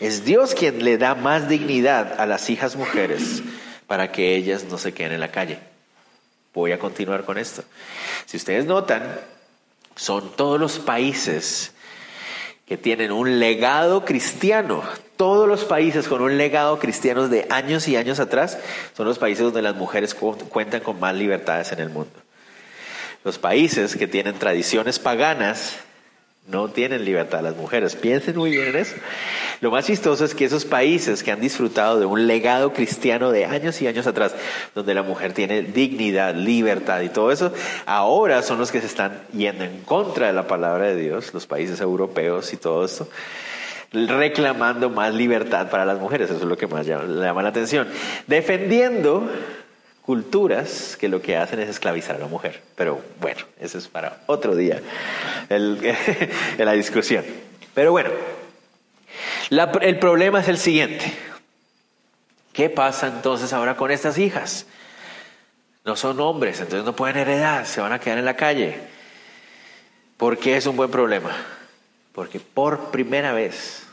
[0.00, 3.42] es Dios quien le da más dignidad a las hijas mujeres
[3.86, 5.58] para que ellas no se queden en la calle.
[6.54, 7.62] Voy a continuar con esto.
[8.26, 9.18] Si ustedes notan,
[9.96, 11.72] son todos los países
[12.66, 14.82] que tienen un legado cristiano,
[15.16, 18.56] Todos los países con un legado cristiano de años y años atrás
[18.96, 22.12] son los países donde las mujeres cuentan con más libertades en el mundo.
[23.24, 25.76] Los países que tienen tradiciones paganas
[26.48, 27.94] no tienen libertad las mujeres.
[27.94, 28.96] Piensen muy bien en eso.
[29.60, 33.44] Lo más chistoso es que esos países que han disfrutado de un legado cristiano de
[33.44, 34.34] años y años atrás,
[34.74, 37.52] donde la mujer tiene dignidad, libertad y todo eso,
[37.86, 41.46] ahora son los que se están yendo en contra de la palabra de Dios, los
[41.46, 43.08] países europeos y todo esto,
[43.92, 46.30] reclamando más libertad para las mujeres.
[46.30, 47.88] Eso es lo que más llama la atención.
[48.26, 49.28] Defendiendo
[50.08, 52.62] culturas que lo que hacen es esclavizar a la mujer.
[52.76, 54.80] Pero bueno, eso es para otro día,
[55.50, 55.94] el,
[56.56, 57.26] la discusión.
[57.74, 58.08] Pero bueno,
[59.50, 61.12] el problema es el siguiente.
[62.54, 64.64] ¿Qué pasa entonces ahora con estas hijas?
[65.84, 68.80] No son hombres, entonces no pueden heredar, se van a quedar en la calle.
[70.16, 71.36] ¿Por qué es un buen problema?
[72.14, 73.86] Porque por primera vez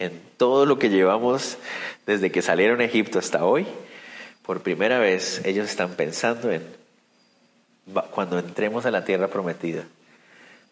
[0.00, 1.56] en todo lo que llevamos
[2.04, 3.64] desde que salieron a Egipto hasta hoy,
[4.52, 6.62] por primera vez ellos están pensando en
[8.10, 9.84] cuando entremos a la tierra prometida.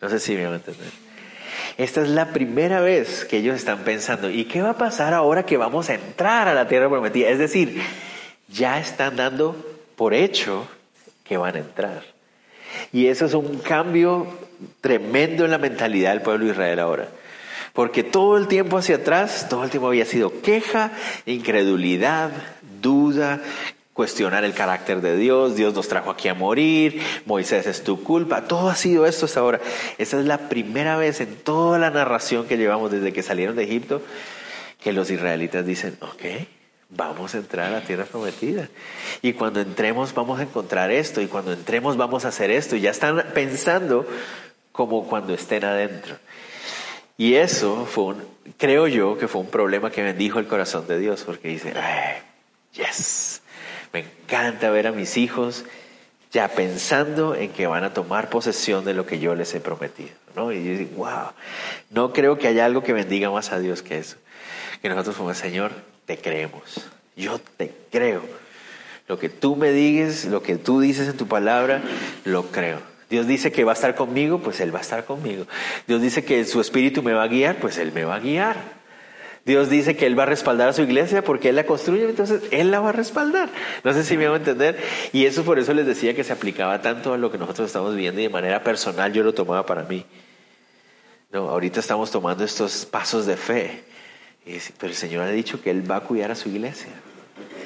[0.03, 0.91] No sé si me van a entender.
[1.79, 5.47] Esta es la primera vez que ellos están pensando, ¿y qué va a pasar ahora
[5.47, 7.31] que vamos a entrar a la tierra prometida?
[7.31, 7.81] Es decir,
[8.49, 9.57] ya están dando
[9.97, 10.69] por hecho
[11.25, 12.03] que van a entrar.
[12.93, 14.27] Y eso es un cambio
[14.83, 17.09] tremendo en la mentalidad del pueblo de Israel ahora.
[17.73, 20.91] Porque todo el tiempo hacia atrás, todo el tiempo había sido queja,
[21.25, 22.31] incredulidad,
[22.81, 23.41] duda,
[23.93, 28.49] cuestionar el carácter de Dios, Dios nos trajo aquí a morir, Moisés es tu culpa,
[28.49, 29.61] todo ha sido esto hasta ahora.
[29.99, 33.65] Esa es la primera vez en toda la narración que llevamos desde que salieron de
[33.65, 34.03] Egipto
[34.83, 36.47] que los israelitas dicen, ok,
[36.89, 38.69] vamos a entrar a la tierra prometida.
[39.23, 42.81] Y cuando entremos vamos a encontrar esto, y cuando entremos vamos a hacer esto, y
[42.81, 44.07] ya están pensando
[44.73, 46.17] como cuando estén adentro.
[47.17, 48.25] Y eso fue un,
[48.57, 51.75] creo yo que fue un problema que bendijo el corazón de Dios, porque dice,
[52.73, 53.43] yes,
[53.93, 55.65] me encanta ver a mis hijos
[56.33, 60.11] ya pensando en que van a tomar posesión de lo que yo les he prometido.
[60.37, 60.53] ¿no?
[60.53, 61.33] Y yo digo, wow,
[61.91, 64.17] no creo que haya algo que bendiga más a Dios que eso.
[64.81, 65.73] Que nosotros como Señor,
[66.07, 66.89] te creemos.
[67.17, 68.23] Yo te creo.
[69.09, 71.83] Lo que tú me digas, lo que tú dices en tu palabra,
[72.25, 72.79] lo creo.
[73.11, 75.47] Dios dice que va a estar conmigo, pues Él va a estar conmigo.
[75.89, 78.80] Dios dice que su espíritu me va a guiar, pues Él me va a guiar.
[79.47, 82.43] Dios dice que Él va a respaldar a su iglesia porque Él la construye, entonces
[82.51, 83.49] Él la va a respaldar.
[83.85, 84.79] No sé si me a entender.
[85.13, 87.95] Y eso por eso les decía que se aplicaba tanto a lo que nosotros estamos
[87.95, 90.05] viviendo y de manera personal yo lo tomaba para mí.
[91.33, 93.85] No, ahorita estamos tomando estos pasos de fe.
[94.79, 96.93] pero el Señor ha dicho que Él va a cuidar a su iglesia.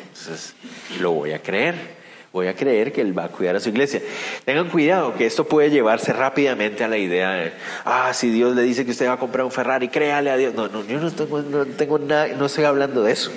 [0.09, 0.55] Entonces,
[1.01, 2.04] lo voy a creer
[2.35, 4.03] voy a creer que Él va a cuidar a su iglesia.
[4.45, 7.53] Tengan cuidado que esto puede llevarse rápidamente a la idea de,
[7.85, 10.53] ah, si Dios le dice que usted va a comprar un Ferrari, créale a Dios.
[10.53, 13.31] No, no, yo no tengo, no tengo nada, no estoy hablando de eso.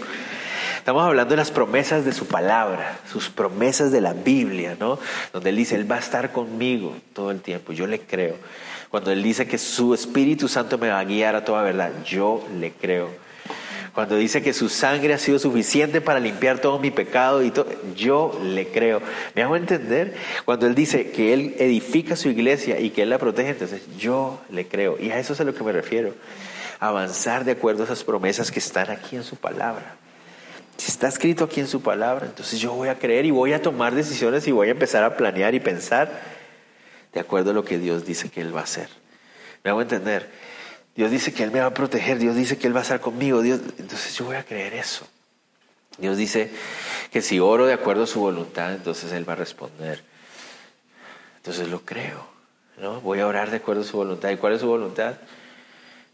[0.77, 4.97] Estamos hablando de las promesas de su palabra, sus promesas de la Biblia, ¿no?
[5.31, 8.33] Donde Él dice, Él va a estar conmigo todo el tiempo, yo le creo.
[8.89, 12.43] Cuando Él dice que su Espíritu Santo me va a guiar a toda verdad, yo
[12.59, 13.26] le creo.
[13.97, 17.65] Cuando dice que su sangre ha sido suficiente para limpiar todo mi pecado y todo,
[17.95, 19.01] yo le creo.
[19.33, 20.13] ¿Me hago entender?
[20.45, 24.39] Cuando él dice que él edifica su iglesia y que él la protege, entonces yo
[24.51, 24.99] le creo.
[24.99, 26.13] Y a eso es a lo que me refiero.
[26.79, 29.95] Avanzar de acuerdo a esas promesas que están aquí en su palabra.
[30.77, 33.63] Si está escrito aquí en su palabra, entonces yo voy a creer y voy a
[33.63, 36.21] tomar decisiones y voy a empezar a planear y pensar
[37.13, 38.89] de acuerdo a lo que Dios dice que Él va a hacer.
[39.63, 40.29] ¿Me hago entender?
[40.97, 42.99] Dios dice que Él me va a proteger, Dios dice que Él va a estar
[42.99, 45.07] conmigo, Dios, entonces yo voy a creer eso.
[45.99, 46.49] Dios dice
[47.11, 50.01] que si oro de acuerdo a su voluntad, entonces Él va a responder.
[51.37, 52.27] Entonces lo creo,
[52.81, 52.99] ¿no?
[53.01, 54.31] Voy a orar de acuerdo a su voluntad.
[54.31, 55.17] ¿Y cuál es su voluntad?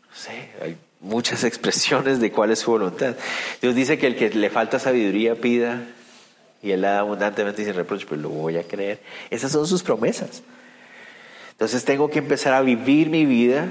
[0.09, 3.15] No sé, hay muchas expresiones de cuál es su voluntad.
[3.61, 5.81] Dios dice que el que le falta sabiduría pida
[6.61, 9.01] y Él la da abundantemente y sin reproche, pues lo voy a creer.
[9.29, 10.43] Esas son sus promesas.
[11.51, 13.69] Entonces tengo que empezar a vivir mi vida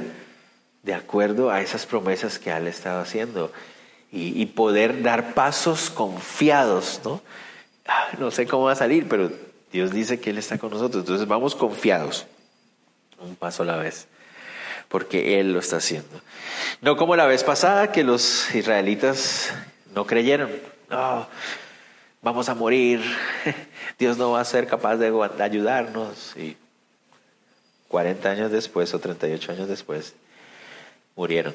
[0.82, 3.52] de acuerdo a esas promesas que Él estaba haciendo
[4.10, 7.22] y, poder dar pasos confiados, ¿no?
[7.86, 9.30] Ah, no sé cómo va a salir, pero
[9.72, 12.26] Dios dice que Él está con nosotros, entonces vamos confiados,
[13.20, 14.08] un paso a la vez,
[14.88, 16.20] porque Él lo está haciendo.
[16.82, 19.50] No como la vez pasada que los israelitas
[19.94, 20.50] no creyeron,
[22.20, 23.00] vamos a morir,
[23.98, 26.36] Dios no va a ser capaz de ayudarnos.
[26.36, 26.56] Y
[27.88, 30.14] 40 años después o 38 años después,
[31.16, 31.54] murieron.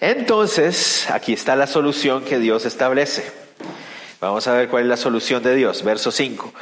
[0.00, 3.24] Entonces, aquí está la solución que Dios establece.
[4.20, 5.82] Vamos a ver cuál es la solución de Dios.
[5.82, 6.52] Verso 5.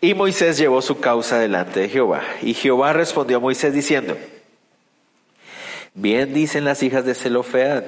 [0.00, 2.22] Y Moisés llevó su causa delante de Jehová.
[2.42, 4.16] Y Jehová respondió a Moisés diciendo,
[5.94, 7.84] bien dicen las hijas de Zelofead,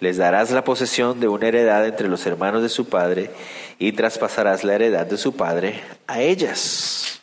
[0.00, 3.30] les darás la posesión de una heredad entre los hermanos de su padre
[3.78, 7.20] y traspasarás la heredad de su padre a ellas.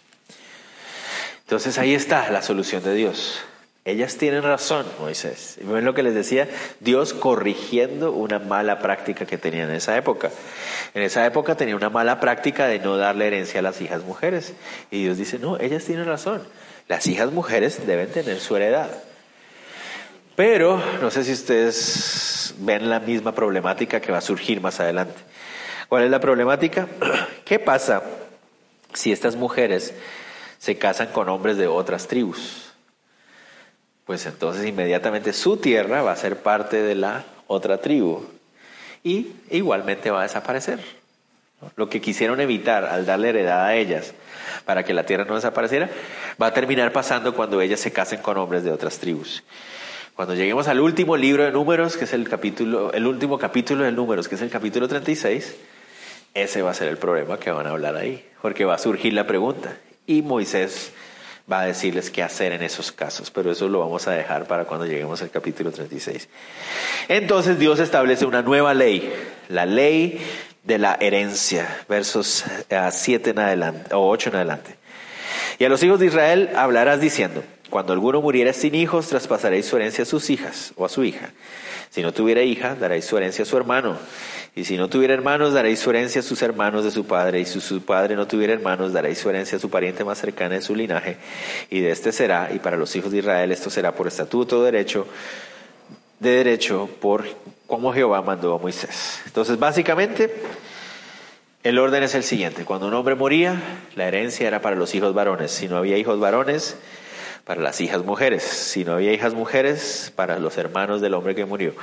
[1.42, 3.42] Entonces ahí está la solución de Dios.
[3.90, 5.58] Ellas tienen razón, Moisés.
[5.60, 6.48] Y ven lo que les decía,
[6.80, 10.30] Dios corrigiendo una mala práctica que tenían en esa época.
[10.94, 14.54] En esa época tenía una mala práctica de no darle herencia a las hijas mujeres.
[14.92, 16.44] Y Dios dice, no, ellas tienen razón.
[16.88, 18.92] Las hijas mujeres deben tener su heredad.
[20.36, 25.20] Pero no sé si ustedes ven la misma problemática que va a surgir más adelante.
[25.88, 26.88] ¿Cuál es la problemática?
[27.44, 28.04] ¿Qué pasa
[28.94, 29.96] si estas mujeres
[30.60, 32.69] se casan con hombres de otras tribus?
[34.10, 38.26] Pues entonces inmediatamente su tierra va a ser parte de la otra tribu
[39.04, 40.80] y igualmente va a desaparecer.
[41.76, 44.16] Lo que quisieron evitar al darle heredad a ellas
[44.66, 45.92] para que la tierra no desapareciera,
[46.42, 49.44] va a terminar pasando cuando ellas se casen con hombres de otras tribus.
[50.16, 53.92] Cuando lleguemos al último libro de números, que es el capítulo, el último capítulo de
[53.92, 55.56] números, que es el capítulo 36,
[56.34, 59.14] ese va a ser el problema que van a hablar ahí, porque va a surgir
[59.14, 59.78] la pregunta.
[60.08, 60.94] Y Moisés
[61.52, 64.66] va a decirles qué hacer en esos casos, pero eso lo vamos a dejar para
[64.66, 66.30] cuando lleguemos al capítulo 36.
[67.08, 69.12] Entonces Dios establece una nueva ley,
[69.48, 70.20] la ley
[70.64, 72.46] de la herencia, versos
[72.92, 74.76] 7 eh, en adelante, o 8 en adelante.
[75.58, 79.78] Y a los hijos de Israel hablarás diciendo, cuando alguno muriera sin hijos, traspasaréis su
[79.78, 81.32] herencia a sus hijas o a su hija.
[81.90, 83.98] Si no tuviera hija, daréis su herencia a su hermano.
[84.56, 87.40] Y si no tuviera hermanos, daréis su herencia a sus hermanos de su padre.
[87.40, 90.56] Y si su padre no tuviera hermanos, daréis su herencia a su pariente más cercana
[90.56, 91.18] de su linaje.
[91.70, 95.08] Y de este será, y para los hijos de Israel esto será por estatuto derecho,
[96.20, 97.26] de derecho, por
[97.66, 99.22] como Jehová mandó a Moisés.
[99.26, 100.34] Entonces, básicamente,
[101.64, 102.66] el orden es el siguiente.
[102.66, 103.62] Cuando un hombre moría,
[103.96, 105.52] la herencia era para los hijos varones.
[105.52, 106.78] Si no había hijos varones,
[107.50, 108.44] para las hijas mujeres.
[108.44, 111.74] Si no había hijas mujeres, para los hermanos del hombre que murió.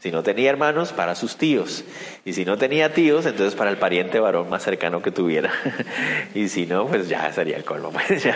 [0.00, 1.84] Si no tenía hermanos, para sus tíos.
[2.24, 5.52] Y si no tenía tíos, entonces para el pariente varón más cercano que tuviera.
[6.34, 7.92] y si no, pues ya sería el colmo.
[8.08, 8.26] Pues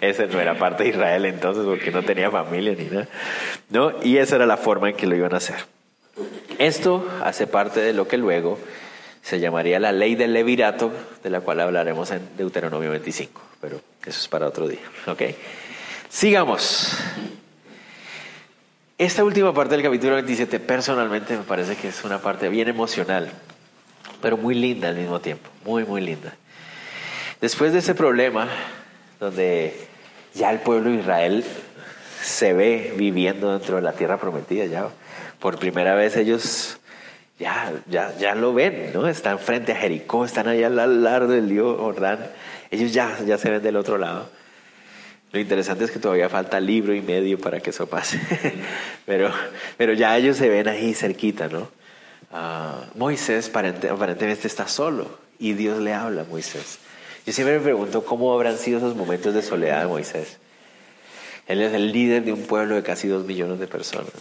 [0.00, 3.08] ese no era parte de Israel entonces, porque no tenía familia ni nada.
[3.70, 3.92] ¿No?
[4.04, 5.56] Y esa era la forma en que lo iban a hacer.
[6.58, 8.56] Esto hace parte de lo que luego
[9.20, 10.92] se llamaría la ley del levirato,
[11.24, 14.80] de la cual hablaremos en Deuteronomio 25, pero eso es para otro día.
[15.08, 15.22] ¿ok?
[16.12, 16.92] Sigamos.
[18.98, 23.30] Esta última parte del capítulo 27 personalmente me parece que es una parte bien emocional,
[24.20, 26.34] pero muy linda al mismo tiempo, muy, muy linda.
[27.40, 28.46] Después de ese problema,
[29.20, 29.74] donde
[30.34, 31.44] ya el pueblo de Israel
[32.20, 34.90] se ve viviendo dentro de la tierra prometida, ya
[35.40, 36.76] por primera vez ellos
[37.38, 39.08] ya, ya, ya lo ven, ¿no?
[39.08, 42.18] Están frente a Jericó, están allá al lado del río Jordán,
[42.70, 44.28] ellos ya, ya se ven del otro lado.
[45.32, 48.20] Lo interesante es que todavía falta libro y medio para que eso pase.
[49.06, 49.32] pero,
[49.78, 51.68] pero ya ellos se ven ahí cerquita, ¿no?
[52.30, 56.78] Ah, Moisés aparentemente está solo y Dios le habla a Moisés.
[57.26, 60.38] Yo siempre me pregunto cómo habrán sido esos momentos de soledad de Moisés.
[61.46, 64.12] Él es el líder de un pueblo de casi dos millones de personas.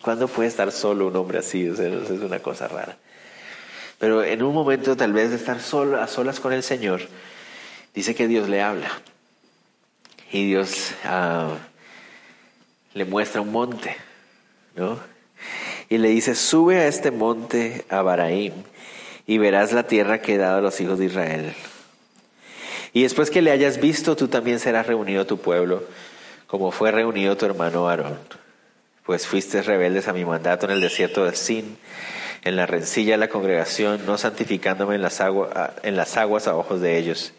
[0.00, 1.66] ¿Cuándo puede estar solo un hombre así?
[1.66, 2.96] es una cosa rara.
[3.98, 7.00] Pero en un momento tal vez de estar solo, a solas con el Señor,
[7.94, 8.90] dice que Dios le habla.
[10.32, 11.56] Y Dios ah,
[12.94, 13.96] le muestra un monte,
[14.74, 14.98] ¿no?
[15.88, 18.52] Y le dice, sube a este monte a Baraim
[19.26, 21.54] y verás la tierra que he dado a los hijos de Israel.
[22.92, 25.84] Y después que le hayas visto, tú también serás reunido a tu pueblo,
[26.46, 28.18] como fue reunido tu hermano Aarón.
[29.04, 31.76] Pues fuiste rebeldes a mi mandato en el desierto de Sin,
[32.42, 35.20] en la rencilla de la congregación, no santificándome en las,
[35.82, 37.32] en las aguas a ojos de ellos.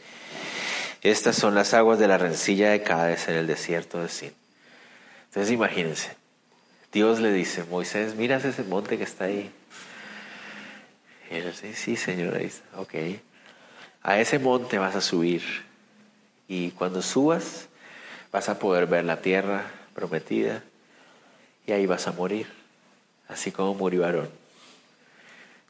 [1.02, 4.34] Estas son las aguas de la rencilla de Cádiz en el desierto de Sin.
[5.26, 6.16] Entonces imagínense,
[6.92, 9.52] Dios le dice, Moisés, miras ese monte que está ahí.
[11.30, 12.80] Y él dice, sí, Señor, ahí está.
[12.80, 12.96] Ok.
[14.02, 15.44] A ese monte vas a subir.
[16.48, 17.68] Y cuando subas,
[18.32, 20.64] vas a poder ver la tierra prometida.
[21.66, 22.48] Y ahí vas a morir.
[23.28, 24.30] Así como murió Aarón.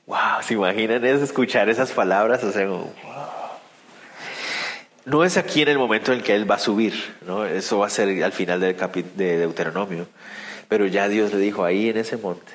[0.06, 1.24] Wow, ¿se imaginan eso?
[1.24, 2.44] Escuchar esas palabras?
[2.44, 2.68] O sea.
[5.08, 7.46] No es aquí en el momento en que Él va a subir, ¿no?
[7.46, 8.76] Eso va a ser al final del
[9.16, 10.06] de Deuteronomio.
[10.68, 12.52] Pero ya Dios le dijo, ahí en ese monte,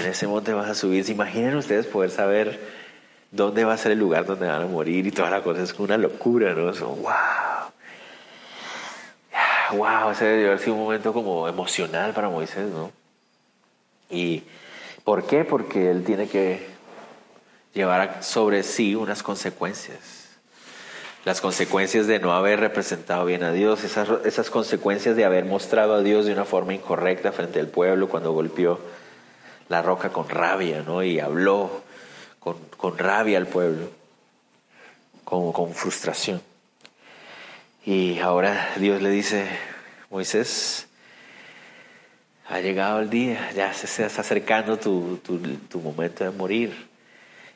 [0.00, 1.04] en ese monte vas a subir.
[1.04, 2.58] ¿Se imaginan ustedes poder saber
[3.30, 5.62] dónde va a ser el lugar donde van a morir y toda la cosa?
[5.62, 6.72] Es una locura, ¿no?
[6.72, 7.12] Wow.
[9.72, 12.90] Wow, ese debe haber sido un momento como emocional para Moisés, ¿no?
[14.08, 14.44] ¿Y
[15.04, 15.44] por qué?
[15.44, 16.66] Porque él tiene que
[17.74, 20.17] llevar sobre sí unas consecuencias
[21.24, 25.94] las consecuencias de no haber representado bien a Dios, esas, esas consecuencias de haber mostrado
[25.94, 28.80] a Dios de una forma incorrecta frente al pueblo cuando golpeó
[29.68, 31.02] la roca con rabia, ¿no?
[31.02, 31.82] Y habló
[32.38, 33.90] con, con rabia al pueblo,
[35.24, 36.40] como con frustración.
[37.84, 39.46] Y ahora Dios le dice,
[40.10, 40.88] Moisés,
[42.48, 46.87] ha llegado el día, ya se está acercando tu, tu, momento de morir.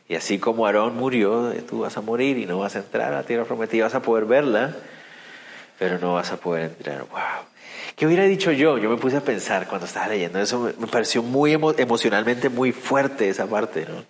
[0.08, 3.16] Y así como Aarón murió, tú vas a morir y no vas a entrar a
[3.16, 4.76] la tierra prometida, vas a poder verla,
[5.78, 7.06] pero no vas a poder entrar.
[7.10, 7.46] ¡Wow!
[7.96, 8.78] ¿Qué hubiera dicho yo?
[8.78, 13.28] Yo me puse a pensar cuando estaba leyendo eso, me, pareció muy emocionalmente muy fuerte
[13.28, 14.04] esa parte, ¿no?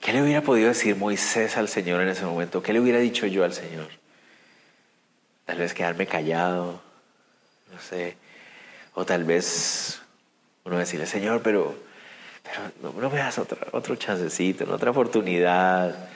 [0.00, 2.62] ¿Qué le hubiera podido decir Moisés al Señor en ese momento?
[2.62, 3.88] ¿Qué le hubiera dicho yo al Señor?
[5.44, 6.80] Tal vez quedarme callado,
[7.72, 8.16] no sé,
[8.94, 10.00] o tal vez
[10.64, 11.74] uno decirle, Señor, pero,
[12.48, 16.08] pero no, me das otro, otro chancecito, otra oportunidad.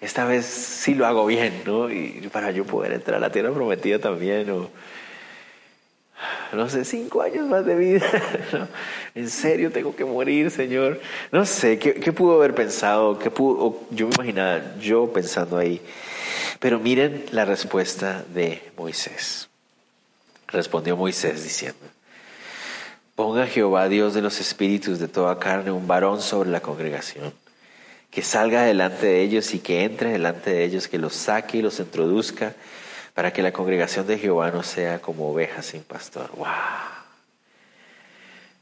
[0.00, 1.90] Esta vez sí lo hago bien, ¿no?
[1.90, 4.68] Y para yo poder entrar a la tierra prometida también,
[6.52, 8.06] no sé, cinco años más de vida.
[9.14, 11.00] ¿En serio tengo que morir, Señor?
[11.32, 13.18] No sé, ¿qué, qué pudo haber pensado?
[13.18, 15.80] ¿Qué pudo, yo me imaginaba, yo pensando ahí.
[16.60, 19.48] Pero miren la respuesta de Moisés.
[20.48, 21.78] Respondió Moisés diciendo,
[23.14, 27.32] Ponga Jehová, Dios de los espíritus de toda carne, un varón sobre la congregación,
[28.10, 31.62] que salga delante de ellos y que entre delante de ellos, que los saque y
[31.62, 32.54] los introduzca,
[33.14, 36.30] para que la congregación de Jehová no sea como ovejas sin pastor.
[36.36, 36.48] ¡Wow!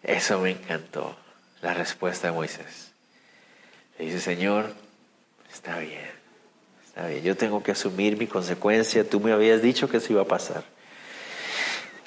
[0.03, 1.16] Eso me encantó,
[1.62, 2.92] la respuesta de Moisés.
[3.98, 4.74] Le dice, Señor,
[5.50, 6.11] está bien,
[6.86, 10.22] está bien, yo tengo que asumir mi consecuencia, tú me habías dicho que eso iba
[10.22, 10.64] a pasar.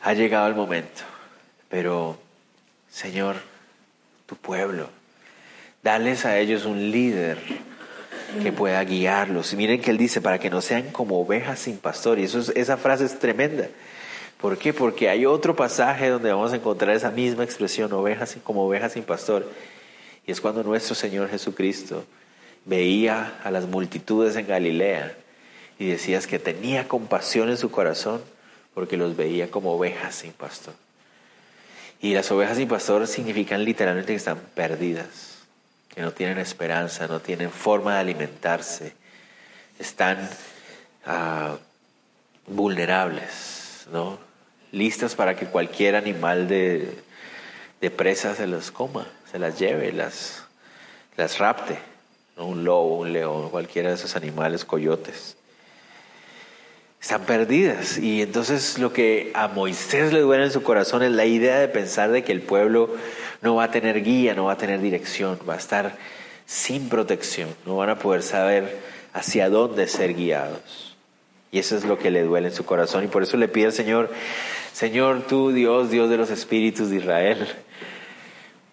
[0.04, 1.02] Ha llegado el momento,
[1.70, 2.20] pero
[2.96, 3.36] Señor,
[4.26, 4.88] tu pueblo,
[5.84, 7.38] dales a ellos un líder
[8.42, 9.52] que pueda guiarlos.
[9.52, 12.20] Y miren que él dice, para que no sean como ovejas sin pastor.
[12.20, 13.68] Y eso esa frase es tremenda.
[14.40, 14.72] ¿Por qué?
[14.72, 19.04] Porque hay otro pasaje donde vamos a encontrar esa misma expresión, ovejas como ovejas sin
[19.04, 19.46] pastor.
[20.26, 22.06] Y es cuando nuestro Señor Jesucristo
[22.64, 25.14] veía a las multitudes en Galilea
[25.78, 28.22] y decías que tenía compasión en su corazón
[28.74, 30.85] porque los veía como ovejas sin pastor.
[32.02, 35.40] Y las ovejas sin pastor significan literalmente que están perdidas,
[35.94, 38.94] que no tienen esperanza, no tienen forma de alimentarse,
[39.80, 40.30] están
[41.06, 41.58] ah,
[42.48, 44.20] vulnerables, ¿no?
[44.72, 47.02] listas para que cualquier animal de,
[47.80, 50.44] de, presa se los coma, se las lleve, las,
[51.16, 51.80] las rapte,
[52.36, 55.38] un lobo, un león, cualquiera de esos animales, coyotes
[57.06, 58.00] están perdidas.
[58.00, 61.68] Y entonces lo que a Moisés le duele en su corazón es la idea de
[61.68, 62.96] pensar de que el pueblo
[63.44, 65.98] no va a tener guía, no va a tener dirección, va a estar
[66.48, 68.80] sin protección, no van a poder saber
[69.14, 70.98] hacia dónde ser guiados.
[71.52, 73.04] Y eso es lo que le duele en su corazón.
[73.04, 74.12] Y por eso le pide al Señor,
[74.74, 77.48] Señor, tú Dios, Dios de los espíritus de Israel,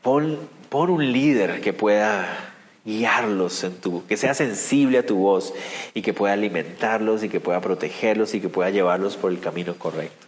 [0.01, 0.39] pon,
[0.71, 2.52] pon un líder que pueda
[2.85, 5.55] guiarlos en tu, que sea sensible a tu voz
[5.95, 9.75] y que pueda alimentarlos y que pueda protegerlos y que pueda llevarlos por el camino
[9.75, 10.27] correcto.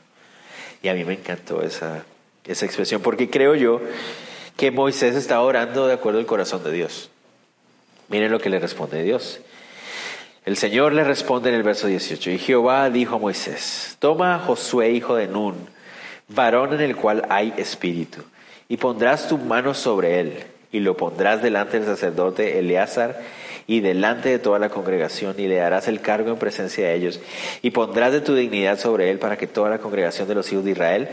[0.83, 2.05] Y a mí me encantó esa,
[2.47, 3.81] esa expresión porque creo yo
[4.57, 7.11] que Moisés está orando de acuerdo al corazón de Dios.
[8.09, 9.41] Miren lo que le responde Dios.
[10.45, 14.39] El Señor le responde en el verso 18, y Jehová dijo a Moisés, toma a
[14.39, 15.55] Josué, hijo de Nun,
[16.29, 18.21] varón en el cual hay espíritu,
[18.69, 20.45] y pondrás tu mano sobre él
[20.75, 23.21] y lo pondrás delante del sacerdote Eleazar
[23.69, 27.21] y delante de toda la congregación y le darás el cargo en presencia de ellos
[27.63, 30.65] y pondrás de tu dignidad sobre él para que toda la congregación de los hijos
[30.65, 31.09] de Israel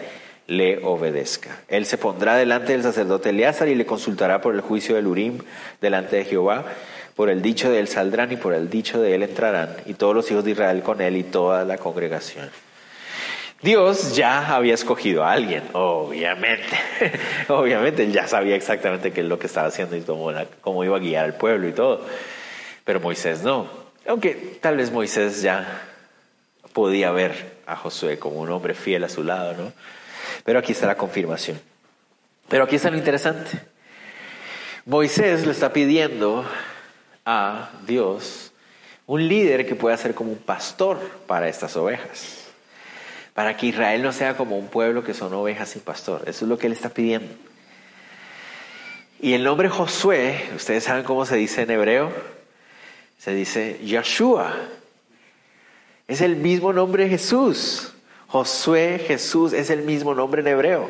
[0.48, 1.62] le obedezca.
[1.68, 5.38] Él se pondrá delante del sacerdote Eleazar y le consultará por el juicio del Urim
[5.80, 6.66] delante de Jehová.
[7.16, 10.16] Por el dicho de él saldrán y por el dicho de él entrarán y todos
[10.16, 12.50] los hijos de Israel con él y toda la congregación.
[13.62, 16.76] Dios ya había escogido a alguien, obviamente.
[17.48, 21.00] obviamente, él ya sabía exactamente qué es lo que estaba haciendo y cómo, iba a
[21.00, 22.04] guiar al pueblo y todo.
[22.84, 23.70] Pero Moisés no.
[24.08, 25.84] Aunque tal vez Moisés ya
[26.74, 29.74] podía ver a Josué como un hombre fiel a su lado, ¿no?
[30.44, 31.62] Pero aquí está la confirmación.
[32.50, 33.60] Pero aquí está lo interesante.
[34.86, 36.44] Moisés le está pidiendo
[37.26, 38.54] a Dios
[39.06, 40.98] un líder que pueda ser como un pastor
[41.28, 42.41] para estas ovejas
[43.34, 46.24] para que Israel no sea como un pueblo que son ovejas sin pastor.
[46.28, 47.34] Eso es lo que él está pidiendo.
[49.22, 52.12] Y el nombre Josué, ustedes saben cómo se dice en hebreo,
[53.20, 54.56] se dice Yeshua.
[56.08, 57.94] Es el mismo nombre de Jesús.
[58.28, 60.90] Josué, Jesús, es el mismo nombre en hebreo.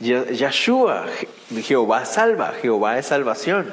[0.00, 1.06] Yeshua,
[1.62, 3.72] Jehová salva, Jehová es salvación.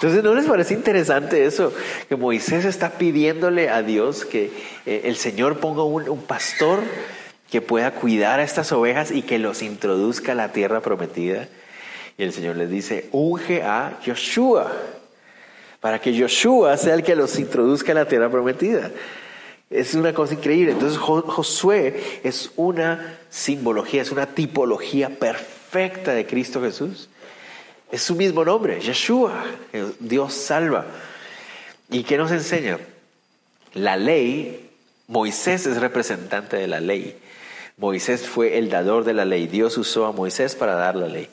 [0.00, 1.74] Entonces, ¿no les parece interesante eso?
[2.08, 4.50] Que Moisés está pidiéndole a Dios que
[4.86, 6.80] eh, el Señor ponga un, pastor
[7.50, 11.48] que pueda cuidar a estas ovejas y que los introduzca a la tierra prometida.
[12.16, 14.72] Y el Señor les dice, unge a Joshua,
[15.80, 18.90] para que Joshua sea el que los introduzca a la tierra prometida.
[19.68, 20.72] Es una cosa increíble.
[20.72, 27.10] Entonces Josué es una simbología, es una tipología perfecta de Cristo Jesús.
[27.90, 29.44] Es su mismo nombre, Yeshua,
[29.98, 30.86] Dios salva.
[31.90, 32.78] ¿Y qué nos enseña?
[33.74, 34.70] La ley,
[35.08, 37.18] Moisés es representante de la ley.
[37.76, 39.48] Moisés fue el dador de la ley.
[39.48, 41.28] Dios usó a Moisés para dar la ley.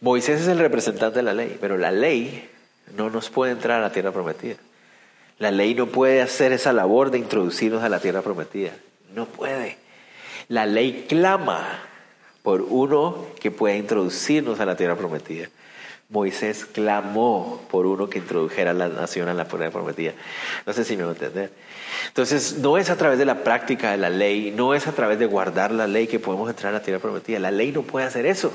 [0.00, 2.48] Moisés es el representante de la ley, pero la ley
[2.96, 4.56] no nos puede entrar a la tierra prometida.
[5.38, 8.72] La ley no puede hacer esa labor de introducirnos a la tierra prometida.
[9.14, 9.76] No puede.
[10.48, 11.80] La ley clama
[12.42, 15.48] por uno que pueda introducirnos a la tierra prometida.
[16.08, 20.12] Moisés clamó por uno que introdujera a la nación a la tierra prometida.
[20.64, 21.50] No sé si me va a entender.
[22.06, 25.18] Entonces, no es a través de la práctica de la ley, no es a través
[25.18, 27.40] de guardar la ley que podemos entrar a la tierra prometida.
[27.40, 28.52] La ley no puede hacer eso.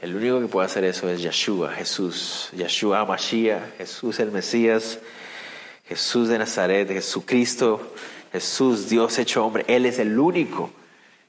[0.00, 2.50] El único que puede hacer eso es Yeshua, Jesús.
[2.56, 4.98] Yeshua Mashiach, Jesús el Mesías,
[5.86, 7.92] Jesús de Nazaret, Jesucristo,
[8.32, 9.64] Jesús, Dios hecho hombre.
[9.68, 10.70] Él es el único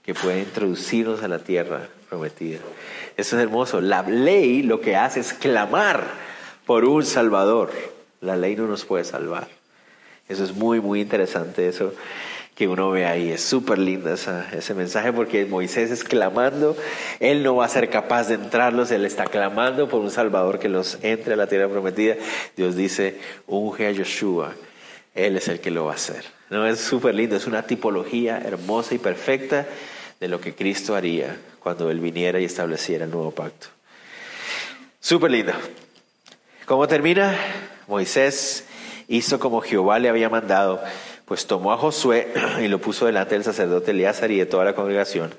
[0.04, 2.60] que puede introducirnos a la tierra prometida.
[3.18, 3.82] Eso es hermoso.
[3.82, 6.06] La ley lo que hace es clamar
[6.66, 7.72] por un Salvador.
[8.22, 9.48] La ley no nos puede salvar.
[10.30, 11.94] Eso es muy, muy interesante, eso
[12.56, 13.32] que uno ve ahí.
[13.32, 16.78] Es súper lindo ese mensaje porque Moisés es clamando,
[17.20, 20.70] él no va a ser capaz de entrarlos, él está clamando por un Salvador que
[20.70, 22.16] los entre a la tierra prometida.
[22.56, 24.54] Dios dice, unge a Joshua,
[25.16, 26.24] él es el que lo va a hacer.
[26.50, 29.66] No, es súper lindo, es una tipología hermosa y perfecta
[30.22, 33.68] de lo que Cristo haría cuando Él viniera y estableciera el nuevo pacto.
[35.00, 35.52] Súper lindo.
[36.66, 37.36] ¿Cómo termina?
[37.88, 38.66] Moisés
[39.08, 40.80] hizo como Jehová le había mandado,
[41.26, 44.76] pues tomó a Josué y lo puso delante del sacerdote Eleazar y de toda la
[44.76, 45.34] congregación,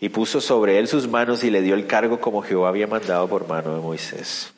[0.00, 3.26] y puso sobre él sus manos y le dio el cargo como Jehová había mandado
[3.28, 4.52] por mano de Moisés.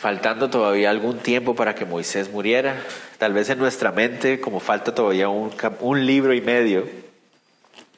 [0.00, 2.82] Faltando todavía algún tiempo para que Moisés muriera,
[3.18, 6.88] tal vez en nuestra mente, como falta todavía un, libro y medio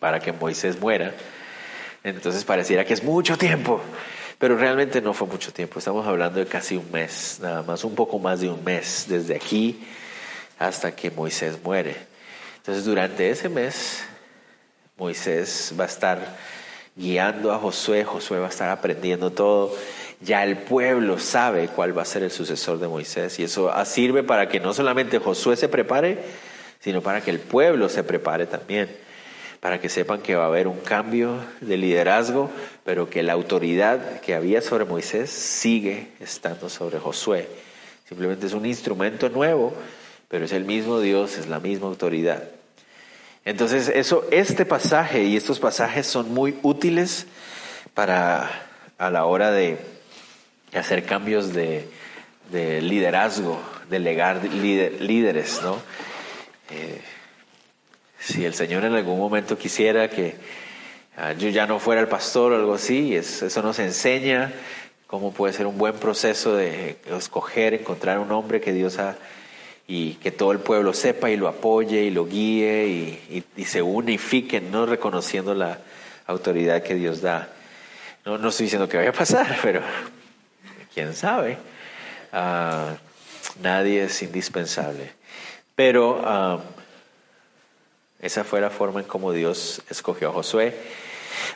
[0.01, 1.15] para que Moisés muera,
[2.03, 3.81] entonces pareciera que es mucho tiempo.
[4.41, 7.95] Pero realmente no fue mucho tiempo, estamos hablando de casi un mes, nada más, un
[7.95, 9.87] poco más de un mes, desde aquí
[10.59, 11.95] hasta que Moisés muere.
[12.57, 14.03] Entonces durante ese mes,
[14.97, 16.37] Moisés va a estar
[16.97, 19.73] guiando a Josué, Josué va a estar aprendiendo todo,
[20.25, 24.23] ya el pueblo sabe cuál va a ser el sucesor de Moisés y eso sirve
[24.23, 26.19] para que no solamente Josué se prepare,
[26.81, 28.89] sino para que el pueblo se prepare también
[29.63, 32.51] para que sepan que va a haber un cambio de liderazgo,
[32.83, 37.47] pero que la autoridad que había sobre Moisés sigue estando sobre Josué.
[38.09, 39.73] Simplemente es un instrumento nuevo,
[40.27, 42.43] pero es el mismo Dios, es la misma autoridad.
[43.45, 47.27] Entonces, eso, este pasaje y estos pasajes son muy útiles
[47.95, 48.51] para
[48.99, 49.79] a la hora de
[50.75, 51.89] hacer cambios de,
[52.53, 55.81] liderazgo, delegar líderes, ¿no?
[56.71, 57.01] Eh,
[58.19, 60.37] si el Señor en algún momento quisiera que
[61.17, 64.53] ah, yo ya no fuera el pastor o algo así, eso nos enseña
[65.07, 69.17] cómo puede ser un buen proceso de escoger, encontrar un hombre que Dios ha
[69.87, 72.87] y que todo el pueblo sepa y lo apoye y lo guíe
[73.57, 75.81] y, se unifiquen, no reconociendo la
[76.27, 77.51] autoridad que Dios da.
[78.25, 79.83] No, no estoy diciendo que vaya a pasar, pero
[80.95, 81.59] quién sabe.
[82.33, 82.95] Ah,
[83.61, 85.13] nadie es indispensable.
[85.75, 86.61] Pero ah,
[88.21, 90.75] esa fue la forma en cómo Dios escogió a Josué.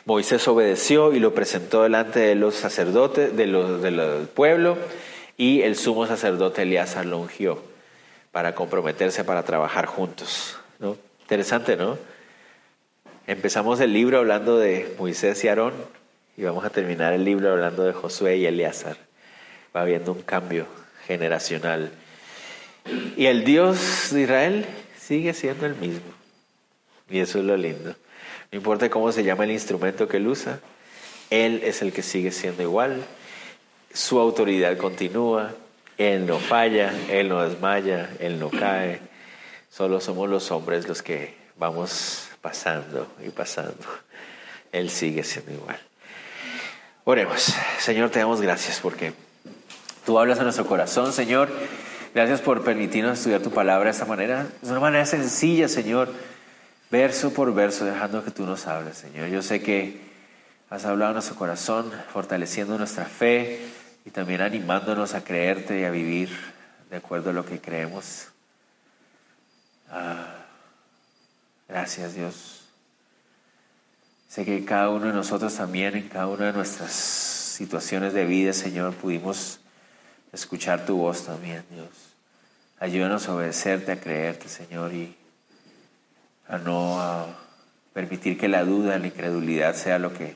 [0.05, 4.77] Moisés obedeció y lo presentó delante de los sacerdotes de los, del pueblo
[5.37, 7.61] y el sumo sacerdote Elías lo ungió
[8.31, 10.57] para comprometerse para trabajar juntos.
[11.21, 11.97] Interesante, ¿no?
[13.27, 15.73] Empezamos el libro hablando de Moisés y Aarón
[16.37, 19.06] y vamos a terminar el libro hablando de Josué y Eleazar.
[19.77, 20.65] Va habiendo un cambio
[21.05, 21.91] generacional.
[23.15, 24.65] Y el Dios de Israel
[24.99, 26.11] sigue siendo el mismo.
[27.11, 27.95] Y eso es lo lindo.
[28.51, 30.61] No importa cómo se llama el instrumento que él usa,
[31.29, 33.03] él es el que sigue siendo igual.
[33.93, 35.53] Su autoridad continúa.
[35.99, 38.99] Él no falla, él no desmaya, él no cae.
[39.69, 43.85] Solo somos los hombres los que vamos pasando y pasando.
[44.71, 45.79] Él sigue siendo igual.
[47.03, 47.53] Oremos.
[47.77, 49.26] Señor, te damos gracias porque
[50.07, 51.49] tú hablas a nuestro corazón, Señor.
[52.15, 54.47] Gracias por permitirnos estudiar tu palabra de esta manera.
[54.63, 56.09] De una manera sencilla, Señor
[56.89, 59.27] verso por verso, dejando que tú nos hables, Señor.
[59.27, 59.99] Yo sé que
[60.69, 63.67] has hablado en nuestro corazón, fortaleciendo nuestra fe
[64.05, 66.29] y también animándonos a creerte y a vivir
[66.89, 68.29] de acuerdo a lo que creemos.
[69.89, 70.45] Ah,
[71.67, 72.61] gracias, Dios.
[74.29, 78.53] Sé que cada uno de nosotros también, en cada una de nuestras situaciones de vida,
[78.53, 79.59] Señor, pudimos
[80.33, 81.89] escuchar tu voz también, Dios.
[82.79, 85.15] Ayúdanos a obedecerte, a creerte, Señor, y
[86.47, 87.25] a no
[87.93, 90.35] permitir que la duda, la incredulidad sea lo que,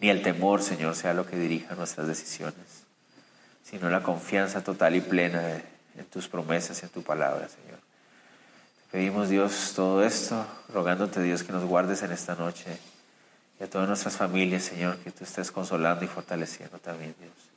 [0.00, 2.84] ni el temor, Señor, sea lo que dirija nuestras decisiones,
[3.62, 5.62] sino la confianza total y plena
[5.96, 7.78] en tus promesas y en tu palabra, Señor.
[8.82, 12.78] Te pedimos, Dios, todo esto, rogándote, Dios, que nos guardes en esta noche
[13.60, 17.47] y a todas nuestras familias, Señor, que tú estés consolando y fortaleciendo también, Dios.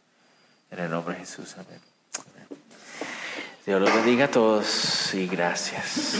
[0.71, 1.81] En el nombre de Jesús, amén.
[3.65, 6.15] Dios los bendiga a todos y gracias.